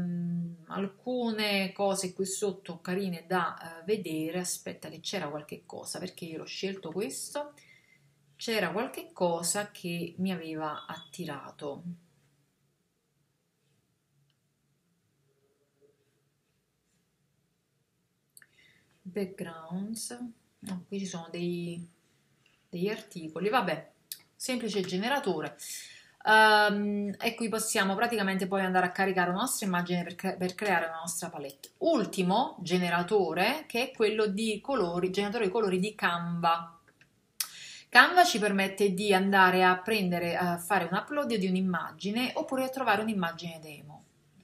alcune 0.68 1.72
cose 1.72 2.14
qui 2.14 2.26
sotto 2.26 2.82
carine 2.82 3.24
da 3.26 3.56
uh, 3.58 3.86
vedere 3.86 4.40
aspetta 4.40 4.90
che 4.90 5.00
c'era 5.00 5.30
qualche 5.30 5.64
cosa 5.66 5.98
perché 5.98 6.26
io 6.26 6.40
l'ho 6.40 6.46
scelto 6.46 6.92
questo. 6.92 7.54
C'era 8.36 8.72
qualche 8.72 9.12
cosa 9.14 9.72
che 9.72 10.16
mi 10.18 10.34
aveva 10.34 10.86
attirato 10.86 11.84
backgrounds, 19.16 20.18
no, 20.60 20.84
qui 20.88 21.00
ci 21.00 21.06
sono 21.06 21.30
dei, 21.32 21.88
degli 22.70 22.90
articoli, 22.90 23.48
vabbè, 23.48 23.92
semplice 24.36 24.82
generatore. 24.82 25.56
Um, 26.26 27.14
e 27.22 27.36
qui 27.36 27.50
possiamo 27.50 27.94
praticamente 27.94 28.48
poi 28.48 28.62
andare 28.62 28.88
a 28.88 28.92
caricare 28.92 29.30
la 29.30 29.38
nostra 29.38 29.68
immagine 29.68 30.04
per, 30.04 30.16
cre 30.16 30.36
per, 30.38 30.56
creare 30.56 30.88
la 30.88 30.98
nostra 31.00 31.30
palette. 31.30 31.70
Ultimo 31.80 32.58
generatore 32.62 33.66
che 33.68 33.84
è 33.84 33.92
quello 33.96 34.26
di 34.26 34.60
colori, 34.60 35.12
generatore 35.12 35.46
di 35.46 35.52
colori 35.52 35.80
di 35.80 35.94
Canva. 35.94 36.80
Canva 37.90 38.26
ci 38.26 38.40
permette 38.40 38.94
di 38.94 39.14
andare 39.14 39.64
a 39.64 39.78
prendere, 39.78 40.36
a 40.36 40.58
fare 40.58 40.88
un 40.90 40.98
upload 40.98 41.36
di 41.36 41.48
un'immagine 41.48 42.32
oppure 42.34 42.64
a 42.64 42.70
trovare 42.70 43.04
un'immagine 43.04 43.60
demo 43.62 43.95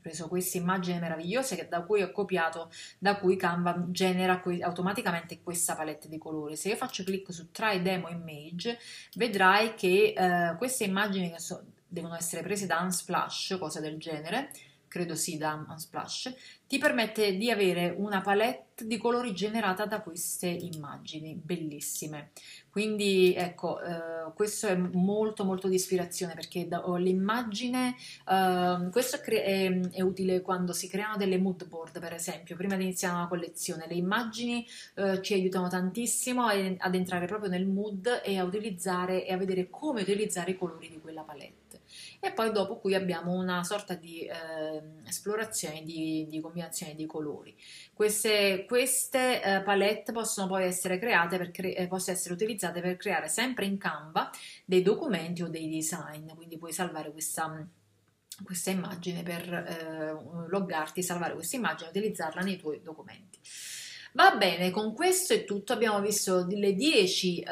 preso 0.01 0.27
queste 0.27 0.57
immagini 0.57 0.99
meravigliose 0.99 1.67
da 1.69 1.83
cui 1.83 2.01
ho 2.01 2.11
copiato, 2.11 2.71
da 2.97 3.17
cui 3.17 3.35
Canva 3.35 3.85
genera 3.89 4.39
que- 4.39 4.61
automaticamente 4.61 5.41
questa 5.41 5.75
palette 5.75 6.09
di 6.09 6.17
colori. 6.17 6.55
Se 6.55 6.69
io 6.69 6.75
faccio 6.75 7.03
clic 7.03 7.31
su 7.31 7.51
Try 7.51 7.81
Demo 7.81 8.09
Image, 8.09 8.77
vedrai 9.15 9.75
che 9.75 10.13
eh, 10.17 10.55
queste 10.57 10.83
immagini 10.83 11.31
che 11.31 11.39
so, 11.39 11.63
devono 11.87 12.15
essere 12.15 12.41
prese 12.41 12.65
da 12.65 12.79
Unsplash, 12.81 13.57
cosa 13.59 13.79
del 13.79 13.97
genere, 13.97 14.51
credo 14.91 15.15
sì 15.15 15.37
da 15.37 15.65
Unsplash, 15.69 16.35
ti 16.67 16.77
permette 16.77 17.37
di 17.37 17.49
avere 17.49 17.95
una 17.97 18.19
palette 18.19 18.85
di 18.85 18.97
colori 18.97 19.33
generata 19.33 19.85
da 19.85 20.01
queste 20.01 20.47
immagini 20.47 21.33
bellissime. 21.33 22.31
Quindi 22.69 23.33
ecco, 23.33 23.81
eh, 23.81 24.33
questo 24.33 24.67
è 24.67 24.75
molto 24.75 25.45
molto 25.45 25.69
di 25.69 25.75
ispirazione 25.75 26.33
perché 26.33 26.67
da, 26.67 26.83
l'immagine, 26.97 27.95
eh, 28.27 28.89
questo 28.91 29.15
è, 29.15 29.21
è, 29.21 29.79
è, 29.91 30.01
utile 30.01 30.41
quando 30.41 30.73
si 30.73 30.89
creano 30.89 31.15
delle 31.15 31.37
mood 31.37 31.67
board 31.67 31.99
per 31.99 32.11
esempio, 32.11 32.57
prima 32.57 32.75
di 32.75 32.83
iniziare 32.83 33.15
una 33.15 33.27
collezione, 33.29 33.87
le 33.87 33.95
immagini 33.95 34.67
eh, 34.95 35.21
ci 35.21 35.33
aiutano 35.33 35.69
tantissimo 35.69 36.47
ad 36.47 36.95
entrare 36.95 37.27
proprio 37.27 37.49
nel 37.49 37.65
mood 37.65 38.21
e 38.25 38.37
a 38.37 38.43
utilizzare 38.43 39.25
e 39.25 39.31
a 39.31 39.37
vedere 39.37 39.69
come 39.69 40.01
utilizzare 40.01 40.51
i 40.51 40.57
colori 40.57 40.89
di 40.89 40.99
quella 40.99 41.21
palette 41.21 41.60
e 42.23 42.31
poi 42.31 42.51
dopo 42.51 42.77
qui 42.77 42.93
abbiamo 42.93 43.33
una 43.33 43.63
sorta 43.63 43.95
di 43.95 44.21
eh, 44.21 44.83
esplorazione 45.07 45.81
di, 45.83 46.27
di, 46.29 46.39
combinazione 46.39 46.93
di 46.93 47.07
colori. 47.07 47.55
Queste, 47.93 48.65
queste 48.67 49.41
eh, 49.41 49.61
palette 49.63 50.11
possono 50.11 50.47
poi 50.47 50.65
essere 50.65 50.99
create 50.99 51.37
per 51.37 51.49
cre- 51.49 51.75
eh, 51.75 51.87
possono 51.87 52.15
essere 52.15 52.35
utilizzate 52.35 52.79
per 52.79 52.95
creare 52.95 53.27
sempre 53.27 53.65
in 53.65 53.79
Canva 53.79 54.29
dei 54.65 54.83
documenti 54.83 55.41
o 55.41 55.47
dei 55.47 55.67
design, 55.67 56.29
quindi 56.35 56.57
puoi 56.57 56.71
salvare 56.71 57.11
questa 57.11 57.67
questa 58.43 58.71
immagine 58.71 59.21
per 59.21 59.53
eh, 59.53 60.47
loggarti, 60.49 61.03
salvare 61.03 61.33
questa 61.33 61.57
immagine 61.57 61.87
e 61.87 61.91
utilizzarla 61.91 62.41
nei 62.41 62.57
tuoi 62.57 62.81
documenti. 62.81 63.39
Va 64.13 64.35
bene, 64.35 64.71
con 64.71 64.93
questo 64.93 65.33
è 65.33 65.45
tutto. 65.45 65.71
Abbiamo 65.71 66.01
visto 66.01 66.45
le 66.49 66.73
10, 66.73 67.39
eh, 67.39 67.45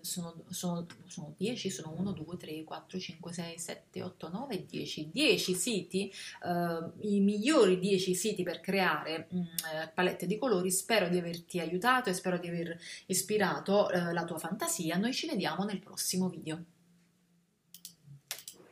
sono, 0.00 0.34
sono, 0.48 0.86
sono 1.06 1.34
10, 1.36 1.68
sono 1.68 1.94
1, 1.98 2.12
2, 2.12 2.36
3, 2.36 2.62
4, 2.64 2.98
5, 2.98 3.32
6, 3.32 3.58
7, 3.58 4.02
8, 4.02 4.28
9, 4.28 4.66
10. 4.66 5.10
10 5.12 5.54
siti, 5.54 6.12
eh, 6.44 7.08
i 7.08 7.20
migliori 7.20 7.80
10 7.80 8.14
siti 8.14 8.44
per 8.44 8.60
creare 8.60 9.26
mh, 9.30 9.38
mm, 9.38 9.44
palette 9.94 10.26
di 10.26 10.38
colori. 10.38 10.70
Spero 10.70 11.08
di 11.08 11.18
averti 11.18 11.58
aiutato 11.58 12.08
e 12.08 12.14
spero 12.14 12.38
di 12.38 12.46
aver 12.46 12.78
ispirato 13.06 13.90
eh, 13.90 14.12
la 14.12 14.24
tua 14.24 14.38
fantasia. 14.38 14.96
Noi 14.96 15.12
ci 15.12 15.26
vediamo 15.26 15.64
nel 15.64 15.80
prossimo 15.80 16.28
video. 16.28 16.73